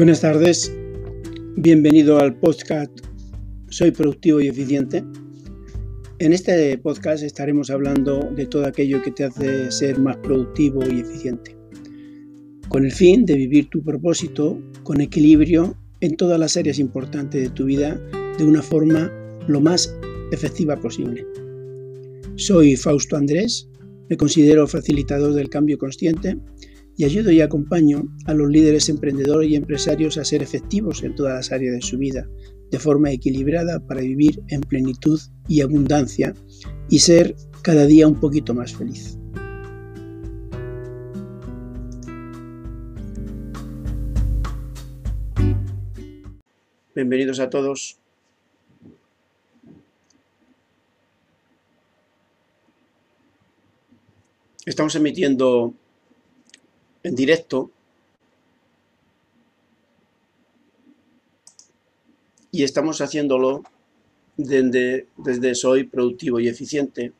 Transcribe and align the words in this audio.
Buenas 0.00 0.22
tardes, 0.22 0.74
bienvenido 1.58 2.18
al 2.20 2.34
podcast 2.34 2.90
Soy 3.68 3.90
productivo 3.90 4.40
y 4.40 4.48
eficiente. 4.48 5.04
En 6.18 6.32
este 6.32 6.78
podcast 6.78 7.22
estaremos 7.22 7.68
hablando 7.68 8.20
de 8.34 8.46
todo 8.46 8.64
aquello 8.64 9.02
que 9.02 9.10
te 9.10 9.24
hace 9.24 9.70
ser 9.70 9.98
más 9.98 10.16
productivo 10.16 10.80
y 10.90 11.00
eficiente, 11.00 11.54
con 12.70 12.86
el 12.86 12.92
fin 12.92 13.26
de 13.26 13.34
vivir 13.34 13.68
tu 13.68 13.84
propósito 13.84 14.58
con 14.84 15.02
equilibrio 15.02 15.76
en 16.00 16.16
todas 16.16 16.40
las 16.40 16.56
áreas 16.56 16.78
importantes 16.78 17.42
de 17.42 17.50
tu 17.50 17.66
vida 17.66 18.00
de 18.38 18.44
una 18.46 18.62
forma 18.62 19.12
lo 19.48 19.60
más 19.60 19.94
efectiva 20.32 20.76
posible. 20.76 21.26
Soy 22.36 22.74
Fausto 22.74 23.18
Andrés, 23.18 23.68
me 24.08 24.16
considero 24.16 24.66
facilitador 24.66 25.34
del 25.34 25.50
cambio 25.50 25.76
consciente 25.76 26.38
y 27.00 27.04
ayudo 27.04 27.30
y 27.30 27.40
acompaño 27.40 28.02
a 28.26 28.34
los 28.34 28.50
líderes 28.50 28.90
emprendedores 28.90 29.48
y 29.48 29.56
empresarios 29.56 30.18
a 30.18 30.24
ser 30.26 30.42
efectivos 30.42 31.02
en 31.02 31.14
todas 31.14 31.32
las 31.32 31.50
áreas 31.50 31.74
de 31.74 31.80
su 31.80 31.96
vida, 31.96 32.28
de 32.70 32.78
forma 32.78 33.10
equilibrada 33.10 33.80
para 33.80 34.02
vivir 34.02 34.42
en 34.48 34.60
plenitud 34.60 35.18
y 35.48 35.62
abundancia 35.62 36.34
y 36.90 36.98
ser 36.98 37.34
cada 37.62 37.86
día 37.86 38.06
un 38.06 38.20
poquito 38.20 38.52
más 38.52 38.74
feliz. 38.74 39.18
Bienvenidos 46.94 47.40
a 47.40 47.48
todos. 47.48 47.96
Estamos 54.66 54.94
emitiendo 54.96 55.72
en 57.02 57.14
directo 57.14 57.70
y 62.52 62.64
estamos 62.64 63.00
haciéndolo 63.00 63.62
desde, 64.36 65.06
desde 65.16 65.54
Soy 65.54 65.84
Productivo 65.84 66.40
y 66.40 66.48
Eficiente. 66.48 67.12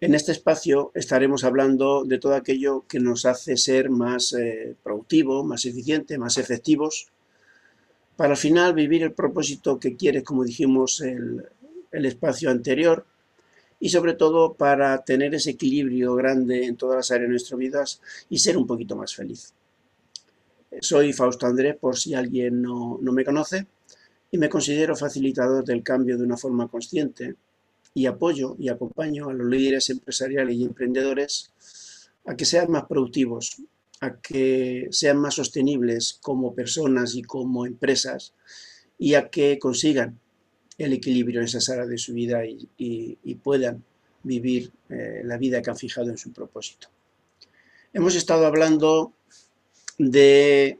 En 0.00 0.14
este 0.14 0.32
espacio 0.32 0.92
estaremos 0.94 1.44
hablando 1.44 2.04
de 2.04 2.18
todo 2.18 2.34
aquello 2.34 2.84
que 2.88 3.00
nos 3.00 3.26
hace 3.26 3.56
ser 3.56 3.90
más 3.90 4.32
eh, 4.32 4.74
productivo, 4.82 5.44
más 5.44 5.66
eficiente, 5.66 6.16
más 6.16 6.38
efectivos, 6.38 7.08
para 8.16 8.32
al 8.32 8.38
final 8.38 8.74
vivir 8.74 9.02
el 9.02 9.12
propósito 9.12 9.78
que 9.78 9.96
quieres, 9.96 10.22
como 10.22 10.44
dijimos 10.44 11.00
el, 11.00 11.44
el 11.92 12.06
espacio 12.06 12.50
anterior, 12.50 13.06
y 13.80 13.88
sobre 13.88 14.12
todo 14.14 14.54
para 14.54 15.02
tener 15.04 15.34
ese 15.34 15.50
equilibrio 15.50 16.14
grande 16.14 16.66
en 16.66 16.76
todas 16.76 16.96
las 16.96 17.10
áreas 17.10 17.28
de 17.28 17.30
nuestras 17.30 17.58
vidas 17.58 18.00
y 18.28 18.38
ser 18.38 18.56
un 18.58 18.66
poquito 18.66 18.94
más 18.94 19.14
feliz. 19.14 19.54
Soy 20.80 21.12
Fausto 21.12 21.46
Andrés, 21.46 21.76
por 21.76 21.98
si 21.98 22.14
alguien 22.14 22.62
no, 22.62 22.98
no 23.00 23.12
me 23.12 23.24
conoce, 23.24 23.66
y 24.30 24.38
me 24.38 24.48
considero 24.48 24.94
facilitador 24.94 25.64
del 25.64 25.82
cambio 25.82 26.16
de 26.16 26.24
una 26.24 26.36
forma 26.36 26.68
consciente 26.68 27.34
y 27.94 28.06
apoyo 28.06 28.54
y 28.58 28.68
acompaño 28.68 29.28
a 29.28 29.32
los 29.32 29.48
líderes 29.48 29.90
empresariales 29.90 30.54
y 30.54 30.64
emprendedores 30.64 31.50
a 32.26 32.36
que 32.36 32.44
sean 32.44 32.70
más 32.70 32.84
productivos, 32.84 33.62
a 34.00 34.20
que 34.20 34.88
sean 34.92 35.18
más 35.18 35.34
sostenibles 35.34 36.18
como 36.22 36.54
personas 36.54 37.14
y 37.16 37.22
como 37.22 37.66
empresas 37.66 38.34
y 38.98 39.14
a 39.14 39.30
que 39.30 39.58
consigan 39.58 40.20
el 40.84 40.94
equilibrio 40.94 41.40
áreas 41.40 41.88
de 41.88 41.98
su 41.98 42.14
vida 42.14 42.42
y, 42.44 43.34
puedan 43.42 43.84
vivir 44.22 44.72
eh, 44.88 45.20
la 45.24 45.36
vida 45.36 45.60
que 45.60 45.70
han 45.70 45.76
fijado 45.76 46.08
en 46.08 46.16
su 46.16 46.32
propósito. 46.32 46.88
Hemos 47.92 48.14
estado 48.14 48.46
hablando 48.46 49.12
de 49.98 50.78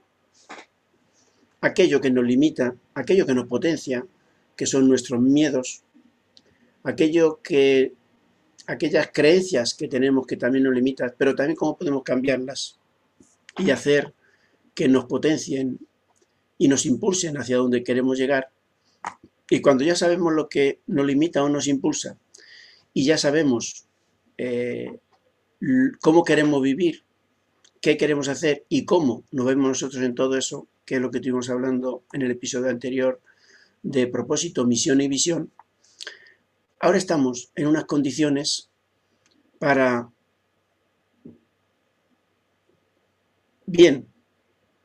aquello 1.61 2.01
que 2.01 2.11
nos 2.11 2.25
limita, 2.25 2.75
aquello 2.95 3.27
que 3.27 3.35
nos 3.35 3.47
potencia, 3.47 4.07
que 4.57 4.67
son 4.67 4.89
nuestros 4.89 5.21
miedos, 5.21 5.83
aquello 6.83 7.41
que, 7.43 7.93
aquellas 8.67 9.11
creencias 9.13 9.75
que 9.75 9.89
tenemos 9.89 10.27
que 10.27 10.39
también 10.39 10.65
nos 10.65 10.75
limitan, 10.75 11.15
pero 11.19 11.35
también 11.35 11.57
cómo 11.57 11.77
podemos 11.77 12.03
cambiarlas 12.05 12.79
y 13.59 13.71
hacer 13.71 14.15
que 14.75 14.89
nos 14.89 15.05
potencien 15.05 15.79
y 16.57 16.69
nos 16.69 16.87
impulsen 16.87 17.37
hacia 17.37 17.59
donde 17.59 17.83
queremos 17.85 18.19
llegar 18.19 18.51
y 19.51 19.61
cuando 19.61 19.85
ya 19.85 19.97
sabemos 19.97 20.33
lo 20.33 20.49
que 20.49 20.81
nos 20.87 21.05
limita 21.05 21.43
o 21.43 21.49
nos 21.49 21.67
impulsa 21.67 22.17
y 22.95 23.05
ya 23.05 23.19
sabemos 23.19 23.87
eh, 24.39 25.01
cómo 26.01 26.25
queremos 26.25 26.63
vivir, 26.63 27.05
qué 27.81 27.97
queremos 27.97 28.29
hacer 28.29 28.65
y 28.69 28.85
cómo 28.85 29.25
nos 29.33 29.47
vemos 29.47 29.69
nosotros 29.69 30.03
en 30.03 30.15
todo 30.15 30.39
eso, 30.39 30.69
que 30.85 30.95
es 30.95 31.01
lo 31.01 31.11
que 31.11 31.19
estuvimos 31.19 31.51
hablando 31.51 32.05
en 32.13 32.23
el 32.23 32.31
episodio 32.31 32.71
anterior 32.71 33.21
de 33.83 34.07
propósito, 34.07 34.67
misión 34.67 35.01
y 35.01 35.09
visión, 35.09 35.51
ahora 36.79 36.99
estamos 36.99 37.51
en 37.57 37.67
unas 37.67 37.85
condiciones 37.85 38.71
para, 39.59 40.11
bien, 43.67 44.07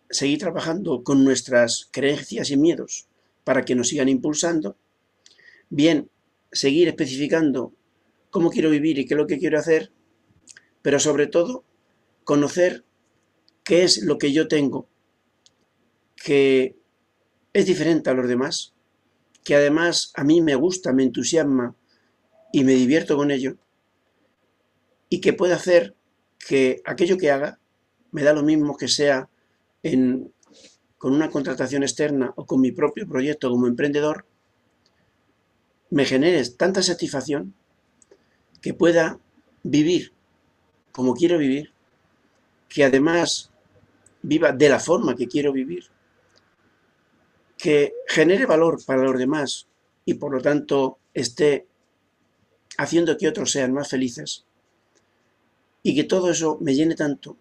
seguir 0.10 0.40
trabajando 0.40 1.04
con 1.04 1.24
nuestras 1.24 1.88
creencias 1.92 2.50
y 2.50 2.58
miedos, 2.58 3.08
para 3.46 3.64
que 3.64 3.76
nos 3.76 3.88
sigan 3.88 4.10
impulsando, 4.10 4.76
bien 5.70 6.10
seguir 6.52 6.90
especificando 6.90 7.74
cómo 8.30 8.50
quiero 8.50 8.70
vivir 8.70 9.00
y 9.00 9.06
qué 9.06 9.14
es 9.14 9.18
lo 9.18 9.28
que 9.28 9.40
quiero 9.40 9.58
hacer, 9.58 9.94
pero 10.82 11.00
sobre 11.00 11.28
todo 11.28 11.64
conocer 12.26 12.84
qué 13.64 13.84
es 13.84 14.04
lo 14.04 14.18
que 14.18 14.34
yo 14.34 14.50
tengo, 14.50 14.90
que 16.16 16.76
es 17.54 17.66
diferente 17.66 18.10
a 18.10 18.14
los 18.14 18.28
demás, 18.28 18.74
que 19.44 19.56
además 19.56 20.12
a 20.16 20.24
mí 20.24 20.42
me 20.42 20.56
gusta, 20.56 20.92
me 20.92 21.04
entusiasma 21.04 21.76
y 22.52 22.64
me 22.64 22.74
divierto 22.74 23.16
con 23.16 23.32
ello, 23.32 23.58
y 25.08 25.22
que 25.22 25.34
puede 25.34 25.54
hacer 25.54 25.96
que 26.40 26.82
aquello 26.84 27.18
que 27.18 27.32
haga 27.32 27.60
me 28.12 28.24
da 28.24 28.34
lo 28.34 28.44
mismo 28.44 28.76
que 28.76 28.88
sea 28.88 29.30
en 29.84 30.34
con 31.06 31.14
una 31.14 31.30
contratación 31.30 31.84
externa 31.84 32.34
o 32.36 32.48
con 32.48 32.60
mi 32.60 32.72
propio 32.72 33.08
proyecto 33.08 33.52
como 33.52 33.68
emprendedor, 33.68 34.26
me 35.92 36.04
genere 36.04 36.44
tanta 36.50 36.82
satisfacción 36.82 37.54
que 38.60 38.74
pueda 38.74 39.20
vivir 39.62 40.14
como 40.92 41.14
quiero 41.14 41.38
vivir, 41.38 41.72
que 42.68 42.84
además 42.84 43.52
viva 44.24 44.52
de 44.52 44.68
la 44.68 44.80
forma 44.80 45.16
que 45.16 45.28
quiero 45.28 45.54
vivir, 45.54 45.84
que 47.56 47.94
genere 48.08 48.48
valor 48.48 48.84
para 48.84 49.04
los 49.04 49.16
demás 49.20 49.68
y 50.06 50.16
por 50.16 50.32
lo 50.32 50.42
tanto 50.42 50.98
esté 51.14 51.68
haciendo 52.80 53.16
que 53.16 53.28
otros 53.28 53.52
sean 53.52 53.74
más 53.74 53.90
felices 53.90 54.44
y 55.84 55.94
que 55.94 56.06
todo 56.06 56.32
eso 56.32 56.58
me 56.62 56.74
llene 56.74 56.96
tanto 56.96 57.38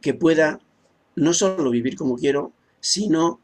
que 0.00 0.14
pueda 0.14 0.58
no 1.16 1.32
solo 1.32 1.70
vivir 1.70 1.96
como 1.96 2.16
quiero, 2.16 2.52
sino 2.86 3.40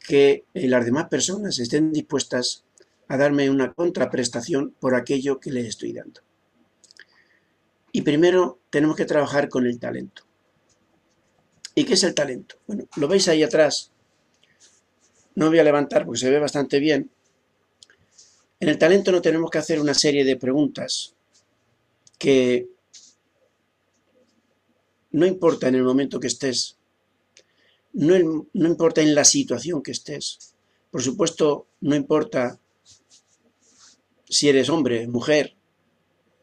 que 0.00 0.44
eh, 0.54 0.66
las 0.66 0.84
demás 0.84 1.08
personas 1.08 1.60
estén 1.60 1.92
dispuestas 1.92 2.64
a 3.06 3.16
darme 3.16 3.48
una 3.48 3.72
contraprestación 3.72 4.74
por 4.80 4.96
aquello 4.96 5.38
que 5.38 5.52
les 5.52 5.66
estoy 5.68 5.92
dando. 5.92 6.20
Y 7.92 8.02
primero 8.02 8.58
tenemos 8.70 8.96
que 8.96 9.04
trabajar 9.04 9.48
con 9.48 9.66
el 9.66 9.78
talento. 9.78 10.24
¿Y 11.76 11.84
qué 11.84 11.94
es 11.94 12.02
el 12.02 12.12
talento? 12.12 12.56
Bueno, 12.66 12.88
lo 12.96 13.06
veis 13.06 13.28
ahí 13.28 13.44
atrás. 13.44 13.92
No 15.36 15.48
voy 15.48 15.60
a 15.60 15.64
levantar 15.64 16.04
porque 16.04 16.18
se 16.18 16.30
ve 16.30 16.40
bastante 16.40 16.80
bien. 16.80 17.08
En 18.58 18.68
el 18.68 18.78
talento 18.78 19.12
no 19.12 19.22
tenemos 19.22 19.48
que 19.48 19.58
hacer 19.58 19.80
una 19.80 19.94
serie 19.94 20.24
de 20.24 20.36
preguntas 20.36 21.14
que 22.18 22.66
no 25.12 25.24
importa 25.24 25.68
en 25.68 25.76
el 25.76 25.84
momento 25.84 26.18
que 26.18 26.26
estés 26.26 26.78
no, 27.92 28.46
importa 28.54 29.02
en 29.02 29.14
la 29.14 29.24
situación 29.24 29.82
que 29.82 29.92
estés. 29.92 30.54
Por 30.90 31.02
supuesto, 31.02 31.66
no 31.80 31.94
importa 31.94 32.58
si 34.28 34.48
eres 34.48 34.68
hombre, 34.68 35.06
mujer, 35.08 35.54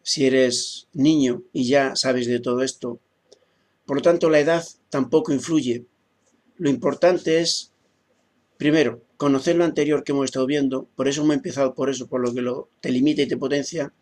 si 0.03 0.25
eres 0.25 0.87
niño 0.93 1.43
y 1.53 1.67
ya 1.67 1.95
sabes 1.95 2.27
de 2.27 2.39
todo 2.39 2.61
esto. 2.61 2.99
Por 3.85 3.97
lo 3.97 4.01
tanto, 4.01 4.29
la 4.29 4.39
edad 4.39 4.63
tampoco 4.89 5.33
influye. 5.33 5.85
Lo 6.57 6.69
importante 6.69 7.39
es, 7.39 7.71
primero, 8.57 9.01
conocer 9.17 9.55
lo 9.55 9.65
anterior 9.65 10.03
que 10.03 10.11
hemos 10.11 10.25
estado 10.25 10.45
viendo, 10.45 10.87
por 10.95 11.07
eso 11.07 11.21
hemos 11.21 11.35
empezado 11.35 11.73
por 11.73 11.89
eso, 11.89 12.07
por 12.07 12.21
lo 12.21 12.33
que 12.33 12.43
te 12.81 12.91
limita 12.91 13.23
y 13.23 13.27
te 13.27 13.37
potencia. 13.37 13.93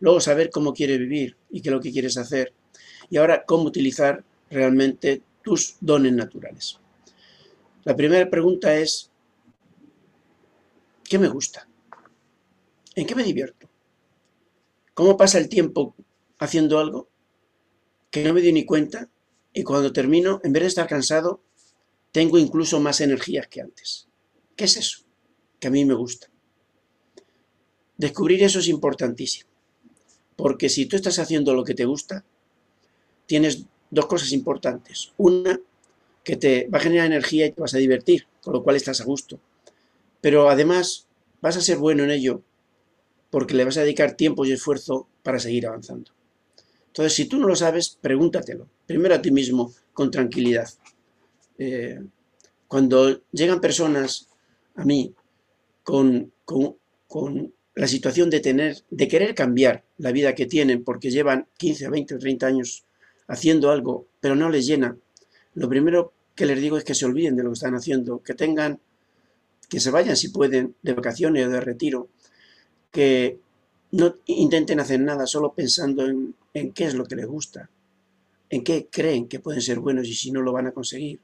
Luego, 0.00 0.20
saber 0.20 0.50
cómo 0.50 0.72
quieres 0.72 0.98
vivir 0.98 1.36
y 1.50 1.60
qué 1.60 1.68
es 1.68 1.74
lo 1.74 1.80
que 1.80 1.92
quieres 1.92 2.16
hacer. 2.16 2.52
Y 3.10 3.16
ahora, 3.16 3.44
cómo 3.46 3.64
utilizar 3.64 4.24
realmente 4.50 5.22
tus 5.42 5.76
dones 5.80 6.12
naturales. 6.12 6.78
La 7.84 7.96
primera 7.96 8.28
pregunta 8.28 8.74
es, 8.74 9.10
¿qué 11.04 11.18
me 11.18 11.28
gusta? 11.28 11.68
¿En 12.94 13.06
qué 13.06 13.14
me 13.14 13.22
divierto? 13.22 13.68
¿Cómo 14.94 15.16
pasa 15.16 15.38
el 15.38 15.48
tiempo 15.48 15.94
haciendo 16.38 16.78
algo 16.78 17.08
que 18.10 18.24
no 18.24 18.34
me 18.34 18.42
doy 18.42 18.52
ni 18.52 18.64
cuenta 18.64 19.08
y 19.52 19.62
cuando 19.62 19.92
termino, 19.92 20.40
en 20.44 20.52
vez 20.52 20.62
de 20.62 20.68
estar 20.68 20.86
cansado, 20.86 21.40
tengo 22.12 22.38
incluso 22.38 22.80
más 22.80 23.00
energías 23.00 23.48
que 23.48 23.60
antes. 23.60 24.08
¿Qué 24.56 24.64
es 24.64 24.76
eso? 24.76 25.00
Que 25.58 25.68
a 25.68 25.70
mí 25.70 25.84
me 25.84 25.94
gusta. 25.94 26.28
Descubrir 27.96 28.42
eso 28.42 28.58
es 28.58 28.68
importantísimo, 28.68 29.50
porque 30.36 30.68
si 30.68 30.86
tú 30.86 30.96
estás 30.96 31.18
haciendo 31.18 31.54
lo 31.54 31.64
que 31.64 31.74
te 31.74 31.84
gusta, 31.84 32.24
tienes 33.26 33.64
dos 33.90 34.06
cosas 34.06 34.32
importantes. 34.32 35.12
Una, 35.18 35.60
que 36.24 36.36
te 36.36 36.68
va 36.68 36.78
a 36.78 36.82
generar 36.82 37.06
energía 37.06 37.46
y 37.46 37.52
te 37.52 37.60
vas 37.60 37.74
a 37.74 37.78
divertir, 37.78 38.26
con 38.42 38.52
lo 38.52 38.62
cual 38.62 38.76
estás 38.76 39.00
a 39.00 39.04
gusto. 39.04 39.40
Pero 40.20 40.50
además 40.50 41.06
vas 41.40 41.56
a 41.56 41.60
ser 41.60 41.78
bueno 41.78 42.04
en 42.04 42.10
ello 42.10 42.42
porque 43.30 43.54
le 43.54 43.64
vas 43.64 43.76
a 43.76 43.82
dedicar 43.82 44.16
tiempo 44.16 44.44
y 44.44 44.52
esfuerzo 44.52 45.08
para 45.22 45.38
seguir 45.38 45.66
avanzando. 45.66 46.10
Entonces, 46.88 47.14
si 47.14 47.26
tú 47.26 47.38
no 47.38 47.46
lo 47.46 47.54
sabes, 47.54 47.96
pregúntatelo. 48.00 48.66
Primero 48.86 49.14
a 49.14 49.22
ti 49.22 49.30
mismo, 49.30 49.72
con 49.92 50.10
tranquilidad. 50.10 50.68
Eh, 51.58 52.00
cuando 52.66 53.22
llegan 53.30 53.60
personas 53.60 54.28
a 54.74 54.84
mí 54.84 55.14
con, 55.82 56.32
con, 56.44 57.52
la 57.74 57.86
situación 57.86 58.28
de 58.30 58.40
tener, 58.40 58.76
de 58.90 59.08
querer 59.08 59.34
cambiar 59.34 59.84
la 59.98 60.12
vida 60.12 60.34
que 60.34 60.46
tienen 60.46 60.84
porque 60.84 61.10
llevan 61.10 61.46
15, 61.58 61.88
20 61.88 62.14
o 62.14 62.18
30 62.18 62.46
años 62.46 62.84
haciendo 63.28 63.70
algo, 63.70 64.06
pero 64.20 64.34
no 64.34 64.50
les 64.50 64.66
llena, 64.66 64.96
lo 65.54 65.68
primero 65.68 66.12
que 66.34 66.46
les 66.46 66.60
digo 66.60 66.76
es 66.76 66.84
que 66.84 66.94
se 66.94 67.04
olviden 67.04 67.36
de 67.36 67.42
lo 67.42 67.50
que 67.50 67.54
están 67.54 67.74
haciendo, 67.74 68.22
que 68.22 68.34
tengan, 68.34 68.80
que 69.68 69.80
se 69.80 69.90
vayan 69.90 70.16
si 70.16 70.28
pueden 70.28 70.74
de 70.82 70.94
vacaciones 70.94 71.46
o 71.46 71.50
de 71.50 71.60
retiro, 71.60 72.08
que 72.90 73.38
no 73.92 74.16
intenten 74.26 74.80
hacer 74.80 75.00
nada 75.00 75.26
solo 75.26 75.52
pensando 75.52 76.06
en, 76.06 76.72
qué 76.72 76.84
es 76.84 76.94
lo 76.94 77.04
que 77.04 77.16
les 77.16 77.26
gusta, 77.26 77.70
en 78.48 78.64
qué 78.64 78.88
creen 78.90 79.28
que 79.28 79.40
pueden 79.40 79.62
ser 79.62 79.80
buenos 79.80 80.06
y 80.08 80.14
si 80.14 80.30
no 80.30 80.42
lo 80.42 80.52
van 80.52 80.68
a 80.68 80.72
conseguir, 80.72 81.20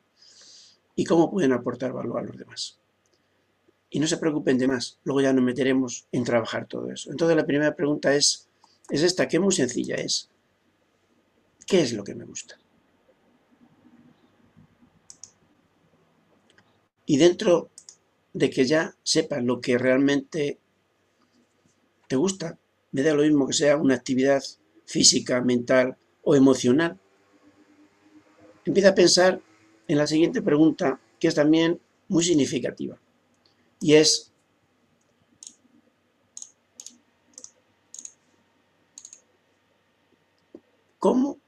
y 0.94 1.04
cómo 1.04 1.30
pueden 1.30 1.52
aportar 1.52 1.92
valor 1.92 2.18
a 2.18 2.22
los 2.22 2.36
demás. 2.36 2.78
Y 3.90 4.00
no 4.00 4.06
se 4.06 4.18
preocupen 4.18 4.58
de 4.58 4.68
más, 4.68 4.98
luego 5.04 5.20
ya 5.20 5.32
nos 5.32 5.44
meteremos 5.44 6.06
en 6.12 6.24
trabajar 6.24 6.66
todo 6.66 6.90
eso. 6.90 7.10
Entonces 7.10 7.36
la 7.36 7.46
primera 7.46 7.74
pregunta 7.74 8.14
es, 8.14 8.48
es 8.90 9.02
esta, 9.02 9.28
que 9.28 9.38
muy 9.38 9.54
sencilla 9.54 9.96
es, 9.96 10.28
¿qué 11.66 11.82
es 11.82 11.92
lo 11.92 12.02
que 12.02 12.14
me 12.14 12.24
gusta? 12.24 12.58
Y 17.06 17.18
dentro 17.18 17.70
de 18.32 18.50
que 18.50 18.66
ya 18.66 18.94
sepas 19.02 19.42
lo 19.42 19.60
que 19.60 19.78
realmente 19.78 20.58
te 22.08 22.16
gusta, 22.16 22.58
me 22.92 23.02
da 23.02 23.14
lo 23.14 23.22
mismo 23.22 23.46
que 23.46 23.52
sea 23.52 23.76
una 23.76 23.94
actividad 23.94 24.42
física, 24.84 25.40
mental 25.40 25.96
o 26.22 26.34
emocional. 26.34 26.98
Empieza 28.64 28.90
a 28.90 28.94
pensar 28.94 29.40
en 29.88 29.98
la 29.98 30.06
siguiente 30.06 30.42
pregunta, 30.42 31.00
que 31.18 31.28
es 31.28 31.34
también 31.34 31.80
muy 32.08 32.24
significativa, 32.24 32.98
y 33.80 33.94
es, 33.94 34.32
¿cómo 40.98 41.38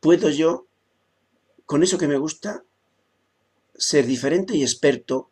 puedo 0.00 0.30
yo, 0.30 0.67
con 1.68 1.82
eso 1.82 1.98
que 1.98 2.08
me 2.08 2.16
gusta, 2.16 2.64
ser 3.74 4.06
diferente 4.06 4.56
y 4.56 4.62
experto 4.62 5.30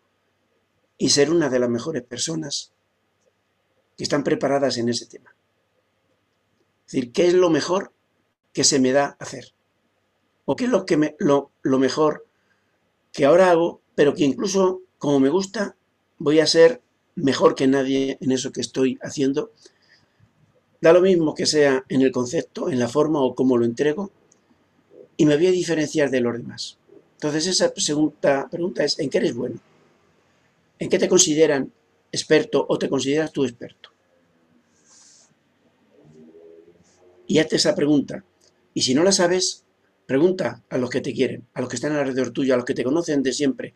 y 0.98 1.08
ser 1.08 1.30
una 1.30 1.48
de 1.48 1.58
las 1.58 1.70
mejores 1.70 2.02
personas 2.02 2.74
que 3.96 4.04
están 4.04 4.22
preparadas 4.22 4.76
en 4.76 4.90
ese 4.90 5.06
tema. 5.06 5.34
Es 6.84 6.92
decir, 6.92 7.12
¿qué 7.12 7.26
es 7.28 7.32
lo 7.32 7.48
mejor 7.48 7.94
que 8.52 8.64
se 8.64 8.78
me 8.78 8.92
da 8.92 9.16
hacer? 9.18 9.54
¿O 10.44 10.56
qué 10.56 10.64
es 10.64 10.70
lo, 10.70 10.84
que 10.84 11.16
lo 11.18 11.78
mejor 11.78 12.26
que 13.12 13.24
ahora 13.24 13.50
hago, 13.50 13.80
pero 13.94 14.12
que 14.12 14.24
incluso 14.24 14.82
como 14.98 15.20
me 15.20 15.30
gusta, 15.30 15.74
voy 16.18 16.40
a 16.40 16.46
ser 16.46 16.82
mejor 17.14 17.54
que 17.54 17.66
nadie 17.66 18.18
en 18.20 18.30
eso 18.30 18.52
que 18.52 18.60
estoy 18.60 18.98
haciendo? 19.00 19.52
Da 20.82 20.92
lo 20.92 21.00
mismo 21.00 21.34
que 21.34 21.46
sea 21.46 21.86
en 21.88 22.02
el 22.02 22.12
concepto, 22.12 22.68
en 22.68 22.78
la 22.78 22.88
forma 22.88 23.22
o 23.22 23.34
cómo 23.34 23.56
lo 23.56 23.64
entrego, 23.64 24.12
y 25.16 25.26
me 25.26 25.36
voy 25.36 25.46
a 25.46 25.52
diferenciar 25.52 26.10
de 26.10 26.20
los 26.20 26.36
demás. 26.36 26.78
Entonces 27.14 27.46
esa 27.46 27.72
segunda 27.76 28.48
pregunta 28.50 28.84
es, 28.84 28.98
¿en 28.98 29.08
qué 29.08 29.18
eres 29.18 29.34
bueno? 29.34 29.58
¿En 30.78 30.88
qué 30.88 30.98
te 30.98 31.08
consideran 31.08 31.72
experto 32.12 32.66
o 32.68 32.78
te 32.78 32.88
consideras 32.88 33.32
tú 33.32 33.44
experto? 33.44 33.90
Y 37.26 37.38
hazte 37.38 37.56
esa 37.56 37.74
pregunta. 37.74 38.24
Y 38.74 38.82
si 38.82 38.94
no 38.94 39.02
la 39.02 39.12
sabes, 39.12 39.64
pregunta 40.06 40.62
a 40.68 40.78
los 40.78 40.90
que 40.90 41.00
te 41.00 41.12
quieren, 41.12 41.46
a 41.54 41.60
los 41.60 41.70
que 41.70 41.76
están 41.76 41.92
alrededor 41.92 42.30
tuyo, 42.30 42.54
a 42.54 42.56
los 42.56 42.66
que 42.66 42.74
te 42.74 42.84
conocen 42.84 43.22
de 43.22 43.32
siempre. 43.32 43.74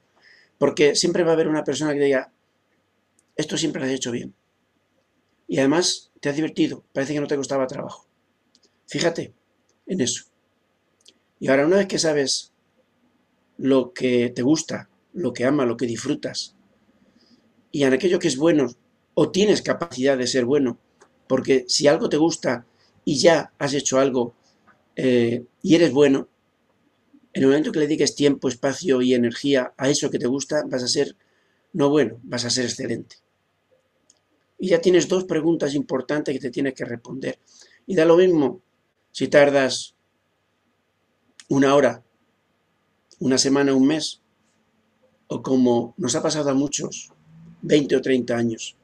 Porque 0.58 0.94
siempre 0.94 1.24
va 1.24 1.30
a 1.30 1.34
haber 1.34 1.48
una 1.48 1.64
persona 1.64 1.94
que 1.94 2.00
diga, 2.00 2.32
esto 3.34 3.56
siempre 3.56 3.80
lo 3.80 3.86
has 3.86 3.94
hecho 3.94 4.10
bien. 4.10 4.34
Y 5.48 5.58
además 5.58 6.12
te 6.20 6.28
has 6.28 6.36
divertido, 6.36 6.84
parece 6.92 7.14
que 7.14 7.20
no 7.20 7.26
te 7.26 7.36
costaba 7.36 7.66
trabajo. 7.66 8.06
Fíjate 8.86 9.32
en 9.86 10.00
eso. 10.00 10.29
Y 11.40 11.48
ahora 11.48 11.66
una 11.66 11.78
vez 11.78 11.88
que 11.88 11.98
sabes 11.98 12.52
lo 13.56 13.92
que 13.92 14.30
te 14.30 14.42
gusta, 14.42 14.88
lo 15.14 15.32
que 15.32 15.44
ama, 15.44 15.64
lo 15.64 15.76
que 15.76 15.86
disfrutas, 15.86 16.54
y 17.72 17.84
en 17.84 17.92
aquello 17.92 18.18
que 18.18 18.28
es 18.28 18.36
bueno, 18.36 18.70
o 19.14 19.30
tienes 19.30 19.62
capacidad 19.62 20.16
de 20.18 20.26
ser 20.26 20.44
bueno, 20.44 20.78
porque 21.26 21.64
si 21.68 21.86
algo 21.86 22.08
te 22.08 22.16
gusta 22.16 22.66
y 23.04 23.18
ya 23.18 23.52
has 23.58 23.74
hecho 23.74 23.98
algo 23.98 24.34
eh, 24.96 25.44
y 25.62 25.74
eres 25.74 25.92
bueno, 25.92 26.28
en 27.32 27.42
el 27.42 27.48
momento 27.48 27.70
que 27.72 27.78
le 27.78 27.86
dediques 27.86 28.14
tiempo, 28.14 28.48
espacio 28.48 29.00
y 29.02 29.14
energía 29.14 29.72
a 29.76 29.88
eso 29.88 30.10
que 30.10 30.18
te 30.18 30.26
gusta, 30.26 30.64
vas 30.66 30.82
a 30.82 30.88
ser 30.88 31.16
no 31.72 31.88
bueno, 31.88 32.18
vas 32.24 32.44
a 32.44 32.50
ser 32.50 32.64
excelente. 32.64 33.16
Y 34.58 34.68
ya 34.68 34.80
tienes 34.80 35.08
dos 35.08 35.24
preguntas 35.24 35.74
importantes 35.74 36.34
que 36.34 36.40
te 36.40 36.50
tienes 36.50 36.74
que 36.74 36.84
responder. 36.84 37.38
Y 37.86 37.94
da 37.94 38.04
lo 38.04 38.16
mismo 38.16 38.60
si 39.12 39.28
tardas 39.28 39.94
una 41.50 41.74
hora, 41.74 42.04
una 43.18 43.36
semana, 43.36 43.74
un 43.74 43.88
mes, 43.88 44.22
o 45.26 45.42
como 45.42 45.94
nos 45.98 46.14
ha 46.14 46.22
pasado 46.22 46.48
a 46.48 46.54
muchos, 46.54 47.12
20 47.62 47.96
o 47.96 48.00
30 48.00 48.36
años. 48.36 48.76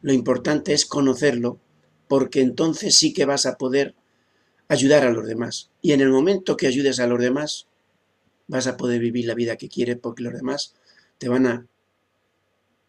Lo 0.00 0.14
importante 0.14 0.72
es 0.72 0.86
conocerlo, 0.86 1.60
porque 2.08 2.40
entonces 2.40 2.96
sí 2.96 3.12
que 3.12 3.26
vas 3.26 3.44
a 3.44 3.58
poder 3.58 3.94
ayudar 4.68 5.04
a 5.04 5.10
los 5.10 5.26
demás. 5.26 5.70
Y 5.82 5.92
en 5.92 6.00
el 6.00 6.08
momento 6.08 6.56
que 6.56 6.66
ayudes 6.66 6.98
a 6.98 7.06
los 7.06 7.20
demás, 7.20 7.68
vas 8.48 8.66
a 8.66 8.78
poder 8.78 8.98
vivir 8.98 9.26
la 9.26 9.34
vida 9.34 9.56
que 9.56 9.68
quieres, 9.68 9.98
porque 9.98 10.22
los 10.22 10.32
demás 10.32 10.74
te 11.18 11.28
van 11.28 11.46
a, 11.46 11.66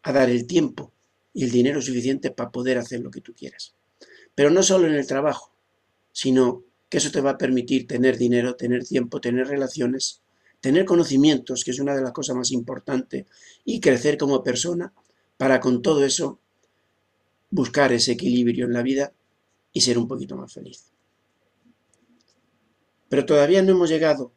a 0.02 0.14
dar 0.14 0.30
el 0.30 0.48
tiempo 0.48 0.94
y 1.34 1.44
el 1.44 1.52
dinero 1.52 1.82
suficiente 1.82 2.32
para 2.32 2.52
poder 2.52 2.78
hacer 2.78 3.02
lo 3.02 3.12
que 3.12 3.20
tú 3.20 3.34
quieras. 3.34 3.76
Pero 4.34 4.50
no 4.50 4.64
solo 4.64 4.88
en 4.88 4.94
el 4.94 5.06
trabajo, 5.06 5.52
sino 6.14 6.64
que 6.94 7.00
eso 7.00 7.10
te 7.10 7.22
va 7.22 7.32
a 7.32 7.38
permitir 7.40 7.88
tener 7.88 8.20
dinero, 8.20 8.56
tener 8.56 8.84
tiempo, 8.84 9.20
tener 9.20 9.48
relaciones, 9.48 10.22
tener 10.62 10.86
conocimientos, 10.86 11.64
que 11.64 11.72
es 11.72 11.80
una 11.80 11.96
de 11.96 12.04
las 12.04 12.12
cosas 12.12 12.36
más 12.36 12.52
importantes, 12.52 13.26
y 13.66 13.80
crecer 13.80 14.16
como 14.16 14.44
persona 14.44 14.94
para 15.36 15.60
con 15.60 15.82
todo 15.82 16.06
eso 16.06 16.40
buscar 17.50 17.92
ese 17.94 18.12
equilibrio 18.12 18.68
en 18.68 18.74
la 18.74 18.84
vida 18.84 19.12
y 19.72 19.82
ser 19.82 19.98
un 19.98 20.08
poquito 20.08 20.38
más 20.38 20.54
feliz. 20.54 20.92
Pero 23.10 23.26
todavía 23.26 23.64
no 23.64 23.72
hemos 23.72 23.90
llegado 23.90 24.32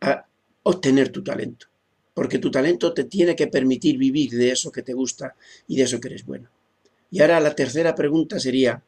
a 0.00 0.24
obtener 0.62 1.10
tu 1.10 1.22
talento, 1.22 1.66
porque 2.14 2.38
tu 2.38 2.50
talento 2.50 2.94
te 2.94 3.04
tiene 3.04 3.36
que 3.36 3.48
permitir 3.48 3.98
vivir 3.98 4.30
de 4.30 4.52
eso 4.52 4.72
que 4.72 4.82
te 4.82 4.94
gusta 4.94 5.36
y 5.68 5.76
de 5.76 5.82
eso 5.82 6.00
que 6.00 6.08
eres 6.08 6.24
bueno. 6.24 6.48
Y 7.10 7.20
ahora 7.20 7.40
la 7.40 7.54
tercera 7.54 7.94
pregunta 7.94 8.40
sería, 8.40 8.82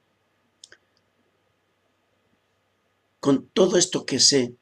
con 3.24 3.48
todo 3.54 3.78
esto 3.78 4.04
que 4.04 4.20
sé, 4.20 4.54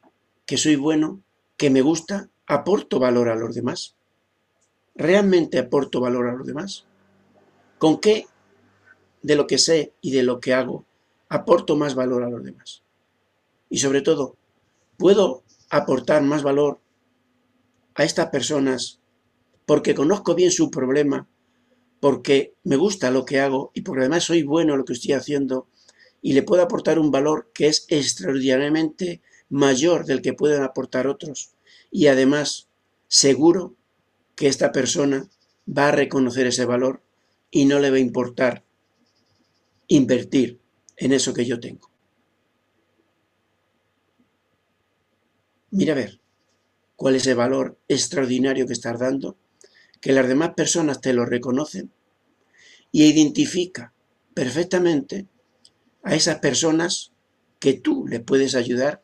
que 0.45 0.55
soy 0.55 0.77
bueno, 0.77 1.21
que 1.57 1.69
me 1.69 1.81
gusta, 1.81 2.29
¿aporto 2.47 2.97
valor 2.97 3.27
a 3.27 3.35
los 3.35 3.53
demás? 3.53 3.97
¿Realmente 4.95 5.59
aporto 5.59 5.99
valor 5.99 6.29
a 6.29 6.33
los 6.33 6.47
demás? 6.47 6.85
¿Con 7.77 7.99
qué 7.99 8.25
de 9.21 9.35
lo 9.35 9.47
que 9.47 9.57
sé 9.57 9.91
y 9.99 10.11
de 10.11 10.23
lo 10.23 10.39
que 10.39 10.53
hago 10.53 10.85
aporto 11.27 11.75
más 11.75 11.93
valor 11.93 12.23
a 12.23 12.29
los 12.29 12.41
demás? 12.41 12.83
Y 13.69 13.79
sobre 13.79 14.01
todo, 14.01 14.37
¿puedo 14.95 15.43
aportar 15.69 16.23
más 16.23 16.41
valor 16.41 16.79
a 17.95 18.05
estas 18.05 18.29
personas 18.29 19.01
porque 19.65 19.93
conozco 19.93 20.35
bien 20.35 20.51
su 20.51 20.71
problema, 20.71 21.27
porque 21.99 22.53
me 22.63 22.77
gusta 22.77 23.11
lo 23.11 23.25
que 23.25 23.41
hago 23.41 23.71
y 23.73 23.81
porque 23.81 24.03
además 24.03 24.23
soy 24.23 24.43
bueno 24.43 24.71
en 24.71 24.79
lo 24.79 24.85
que 24.85 24.93
estoy 24.93 25.11
haciendo 25.11 25.67
y 26.23 26.33
le 26.33 26.41
puede 26.41 26.63
aportar 26.63 26.97
un 26.97 27.11
valor 27.11 27.51
que 27.53 27.67
es 27.67 27.85
extraordinariamente 27.89 29.21
mayor 29.49 30.05
del 30.05 30.21
que 30.21 30.33
pueden 30.33 30.63
aportar 30.63 31.05
otros. 31.05 31.51
Y 31.91 32.07
además, 32.07 32.69
seguro 33.09 33.75
que 34.35 34.47
esta 34.47 34.71
persona 34.71 35.29
va 35.67 35.89
a 35.89 35.91
reconocer 35.91 36.47
ese 36.47 36.63
valor 36.63 37.03
y 37.51 37.65
no 37.65 37.79
le 37.79 37.91
va 37.91 37.97
a 37.97 37.99
importar 37.99 38.63
invertir 39.89 40.61
en 40.95 41.11
eso 41.11 41.33
que 41.33 41.45
yo 41.45 41.59
tengo. 41.59 41.91
Mira 45.71 45.91
a 45.91 45.97
ver, 45.97 46.21
¿cuál 46.95 47.15
es 47.15 47.27
el 47.27 47.35
valor 47.35 47.77
extraordinario 47.89 48.65
que 48.65 48.73
estás 48.73 48.97
dando? 48.97 49.37
Que 49.99 50.13
las 50.13 50.27
demás 50.29 50.53
personas 50.55 51.01
te 51.01 51.13
lo 51.13 51.25
reconocen 51.25 51.91
y 52.93 53.03
identifica 53.03 53.93
perfectamente 54.33 55.27
a 56.03 56.15
esas 56.15 56.39
personas 56.39 57.11
que 57.59 57.73
tú 57.73 58.05
le 58.07 58.19
puedes 58.19 58.55
ayudar 58.55 59.01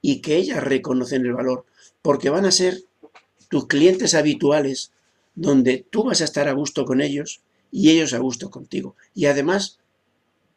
y 0.00 0.22
que 0.22 0.36
ellas 0.36 0.62
reconocen 0.62 1.26
el 1.26 1.34
valor, 1.34 1.66
porque 2.02 2.30
van 2.30 2.46
a 2.46 2.52
ser 2.52 2.84
tus 3.48 3.66
clientes 3.66 4.14
habituales, 4.14 4.92
donde 5.34 5.84
tú 5.90 6.04
vas 6.04 6.20
a 6.20 6.24
estar 6.24 6.48
a 6.48 6.52
gusto 6.52 6.84
con 6.84 7.00
ellos 7.00 7.42
y 7.70 7.90
ellos 7.90 8.14
a 8.14 8.18
gusto 8.18 8.50
contigo. 8.50 8.96
Y 9.14 9.26
además, 9.26 9.78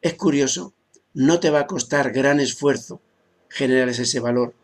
es 0.00 0.14
curioso, 0.14 0.72
no 1.12 1.40
te 1.40 1.50
va 1.50 1.60
a 1.60 1.66
costar 1.66 2.12
gran 2.12 2.40
esfuerzo 2.40 3.00
generar 3.48 3.88
ese 3.88 4.20
valor, 4.20 4.54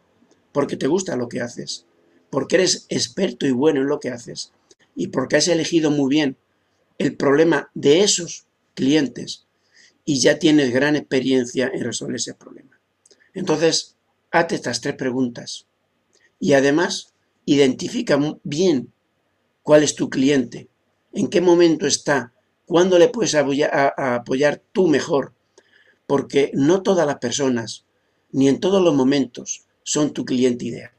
porque 0.53 0.77
te 0.77 0.87
gusta 0.87 1.17
lo 1.17 1.29
que 1.29 1.41
haces, 1.41 1.87
porque 2.31 2.57
eres 2.57 2.87
experto 2.89 3.47
y 3.47 3.53
bueno 3.53 3.81
en 3.81 3.89
lo 3.89 4.01
que 4.01 4.11
haces, 4.11 4.53
y 4.95 5.09
porque 5.09 5.37
has 5.37 5.49
elegido 5.49 5.91
muy 5.91 6.09
bien 6.09 6.37
el 6.99 7.17
problema 7.17 7.71
de 7.75 8.03
esos 8.03 8.47
clientes 8.75 9.47
y 10.11 10.19
ya 10.19 10.41
tienes 10.41 10.73
gran 10.73 10.97
experiencia 10.97 11.71
en 11.73 11.85
resolver 11.85 12.17
ese 12.17 12.35
problema. 12.35 12.81
Entonces, 13.33 13.97
hazte 14.33 14.57
estas 14.57 14.81
tres 14.81 14.97
preguntas 14.97 15.69
y 16.41 16.55
además 16.55 17.15
identifica 17.45 18.19
bien 18.43 18.93
cuál 19.63 19.85
es 19.85 19.95
tu 19.95 20.11
cliente, 20.11 20.69
en 21.13 21.29
qué 21.29 21.41
momento 21.41 21.87
está, 21.87 22.33
cuándo 22.67 22.99
le 22.99 23.07
puedes 23.07 23.37
apoyar, 23.37 24.63
tú 24.73 24.89
mejor, 24.89 25.33
porque 26.09 26.51
no 26.55 26.83
todas 26.83 27.07
las 27.07 27.19
personas, 27.19 27.85
ni 28.33 28.49
en 28.49 28.59
todos 28.59 28.83
los 28.83 28.97
momentos, 28.97 29.65
son 29.85 30.13
tu 30.13 30.25
cliente 30.25 30.65
ideal. 30.65 30.91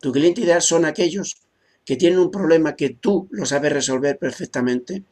Tu 0.00 0.12
cliente 0.12 0.42
ideal 0.42 0.62
son 0.62 0.84
aquellos 0.84 1.38
que 1.84 1.96
tienen 1.96 2.20
un 2.20 2.30
problema 2.30 2.76
que 2.76 2.90
tú 2.90 3.26
lo 3.32 3.44
sabes 3.44 3.72
resolver 3.72 4.20
perfectamente, 4.20 5.02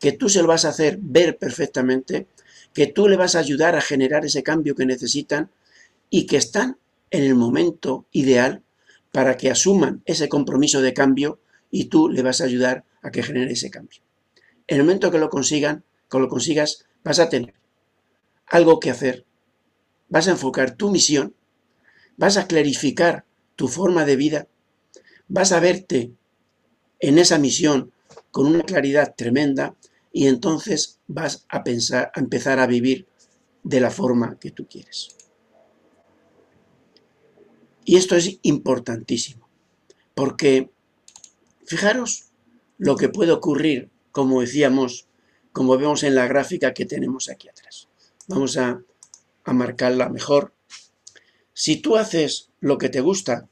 que 0.00 0.10
tú 0.10 0.28
se 0.28 0.42
lo 0.42 0.48
vas 0.48 0.64
a 0.64 0.70
hacer 0.70 0.98
ver 1.00 1.38
perfectamente, 1.38 2.26
que 2.74 2.86
tú 2.86 3.08
le 3.08 3.16
vas 3.16 3.34
a 3.34 3.40
ayudar 3.40 3.76
a 3.76 3.80
generar 3.80 4.24
ese 4.24 4.42
cambio 4.42 4.74
que 4.74 4.86
necesitan 4.86 5.50
y 6.10 6.26
que 6.26 6.36
están 6.36 6.78
en 7.10 7.24
el 7.24 7.34
momento 7.34 8.06
ideal 8.12 8.62
para 9.12 9.36
que 9.36 9.50
asuman 9.50 10.02
ese 10.06 10.28
compromiso 10.28 10.80
de 10.80 10.94
cambio 10.94 11.38
y 11.70 11.86
tú 11.86 12.08
le 12.08 12.22
vas 12.22 12.40
a 12.40 12.44
ayudar 12.44 12.84
a 13.02 13.10
que 13.10 13.22
genere 13.22 13.52
ese 13.52 13.70
cambio. 13.70 14.00
En 14.66 14.78
el 14.78 14.84
momento 14.84 15.10
que 15.10 15.18
lo 15.18 15.28
consigan, 15.28 15.84
que 16.10 16.18
lo 16.18 16.28
consigas, 16.28 16.86
vas 17.04 17.18
a 17.18 17.28
tener 17.28 17.54
algo 18.46 18.80
que 18.80 18.90
hacer, 18.90 19.24
vas 20.08 20.28
a 20.28 20.32
enfocar 20.32 20.76
tu 20.76 20.90
misión, 20.90 21.34
vas 22.16 22.36
a 22.36 22.46
clarificar 22.46 23.24
tu 23.56 23.68
forma 23.68 24.04
de 24.04 24.16
vida, 24.16 24.48
vas 25.28 25.52
a 25.52 25.60
verte 25.60 26.12
en 27.00 27.18
esa 27.18 27.38
misión 27.38 27.92
con 28.30 28.46
una 28.46 28.62
claridad 28.62 29.14
tremenda 29.16 29.74
y 30.12 30.26
entonces 30.26 31.00
vas 31.06 31.46
a 31.48 31.64
pensar, 31.64 32.12
a 32.14 32.20
empezar 32.20 32.58
a 32.58 32.66
vivir 32.66 33.08
de 33.62 33.80
la 33.80 33.90
forma 33.90 34.38
que 34.38 34.50
tú 34.50 34.66
quieres. 34.68 35.08
Y 37.84 37.96
esto 37.96 38.14
es 38.14 38.38
importantísimo, 38.42 39.48
porque 40.14 40.70
fijaros 41.64 42.30
lo 42.78 42.96
que 42.96 43.08
puede 43.08 43.32
ocurrir, 43.32 43.90
como 44.12 44.40
decíamos, 44.40 45.08
como 45.52 45.76
vemos 45.76 46.02
en 46.02 46.14
la 46.14 46.26
gráfica 46.26 46.74
que 46.74 46.86
tenemos 46.86 47.28
aquí 47.28 47.48
atrás. 47.48 47.88
Vamos 48.28 48.56
a, 48.56 48.82
a 49.44 49.52
marcarla 49.52 50.08
mejor. 50.08 50.54
Si 51.52 51.76
tú 51.76 51.96
haces 51.96 52.50
lo 52.60 52.78
que 52.78 52.88
te 52.88 53.00
gusta 53.00 53.48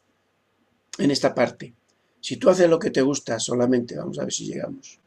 en 0.98 1.10
esta 1.10 1.34
parte, 1.34 1.74
si 2.20 2.36
tú 2.36 2.50
haces 2.50 2.68
lo 2.68 2.78
que 2.78 2.90
te 2.90 3.02
gusta 3.02 3.38
solamente, 3.40 3.96
vamos 3.96 4.18
a 4.18 4.24
ver 4.24 4.32
si 4.32 4.46
llegamos, 4.46 4.99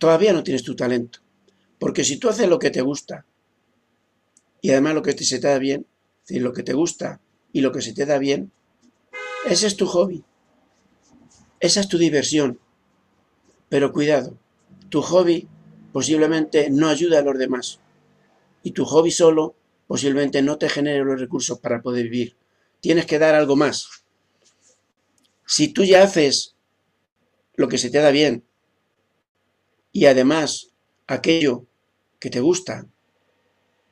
todavía 0.00 0.32
no 0.32 0.42
tienes 0.42 0.64
tu 0.64 0.74
talento. 0.74 1.20
Porque 1.78 2.02
si 2.02 2.16
tú 2.16 2.28
haces 2.28 2.48
lo 2.48 2.58
que 2.58 2.70
te 2.70 2.80
gusta 2.80 3.24
y 4.60 4.70
además 4.70 4.94
lo 4.94 5.02
que 5.02 5.12
se 5.12 5.38
te 5.38 5.46
da 5.46 5.58
bien, 5.58 5.86
decir, 6.26 6.42
lo 6.42 6.52
que 6.52 6.64
te 6.64 6.72
gusta 6.72 7.20
y 7.52 7.60
lo 7.60 7.70
que 7.70 7.82
se 7.82 7.92
te 7.92 8.06
da 8.06 8.18
bien, 8.18 8.50
ese 9.44 9.66
es 9.66 9.76
tu 9.76 9.86
hobby. 9.86 10.24
Esa 11.60 11.80
es 11.80 11.88
tu 11.88 11.98
diversión. 11.98 12.58
Pero 13.68 13.92
cuidado, 13.92 14.36
tu 14.88 15.02
hobby 15.02 15.46
posiblemente 15.92 16.70
no 16.70 16.88
ayuda 16.88 17.20
a 17.20 17.22
los 17.22 17.38
demás. 17.38 17.80
Y 18.62 18.72
tu 18.72 18.84
hobby 18.84 19.10
solo 19.10 19.54
posiblemente 19.86 20.40
no 20.42 20.56
te 20.56 20.68
genere 20.68 21.04
los 21.04 21.20
recursos 21.20 21.58
para 21.58 21.82
poder 21.82 22.04
vivir. 22.04 22.36
Tienes 22.80 23.04
que 23.04 23.18
dar 23.18 23.34
algo 23.34 23.54
más. 23.54 23.88
Si 25.44 25.68
tú 25.68 25.84
ya 25.84 26.02
haces 26.02 26.56
lo 27.54 27.68
que 27.68 27.76
se 27.76 27.90
te 27.90 27.98
da 27.98 28.10
bien 28.10 28.44
y 29.92 30.06
además 30.06 30.68
aquello 31.06 31.66
que 32.18 32.30
te 32.30 32.40
gusta, 32.40 32.86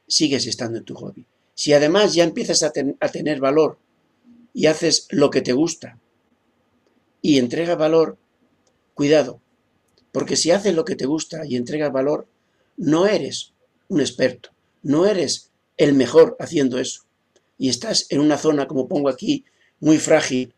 sigues 0.07 0.47
estando 0.47 0.79
en 0.79 0.85
tu 0.85 0.95
hobby. 0.95 1.27
Si 1.55 1.73
además 1.73 2.15
ya 2.15 2.25
empiezas 2.25 2.63
a, 2.63 2.71
tener 2.71 3.41
valor 3.41 3.79
y 4.55 4.67
haces 4.67 5.09
lo 5.11 5.31
que 5.31 5.41
te 5.41 5.53
gusta 5.53 5.99
y 7.21 7.39
entregas 7.39 7.77
valor, 7.77 8.17
cuidado, 8.95 9.41
porque 10.13 10.37
si 10.37 10.51
haces 10.51 10.75
lo 10.75 10.85
que 10.85 10.95
te 10.95 11.07
gusta 11.07 11.45
y 11.45 11.57
entregas 11.57 11.93
valor, 11.93 12.29
no 12.77 13.07
eres 13.07 13.53
un 13.89 14.01
experto, 14.01 14.51
no 14.83 15.07
eres 15.07 15.51
el 15.77 15.95
mejor 15.95 16.37
haciendo 16.39 16.79
eso. 16.79 17.03
Y 17.59 17.69
estás 17.69 18.07
en 18.11 18.21
una 18.21 18.39
zona, 18.39 18.69
como 18.69 18.87
pongo 18.87 19.09
aquí, 19.09 19.45
muy 19.81 19.99
frágil, 19.99 20.55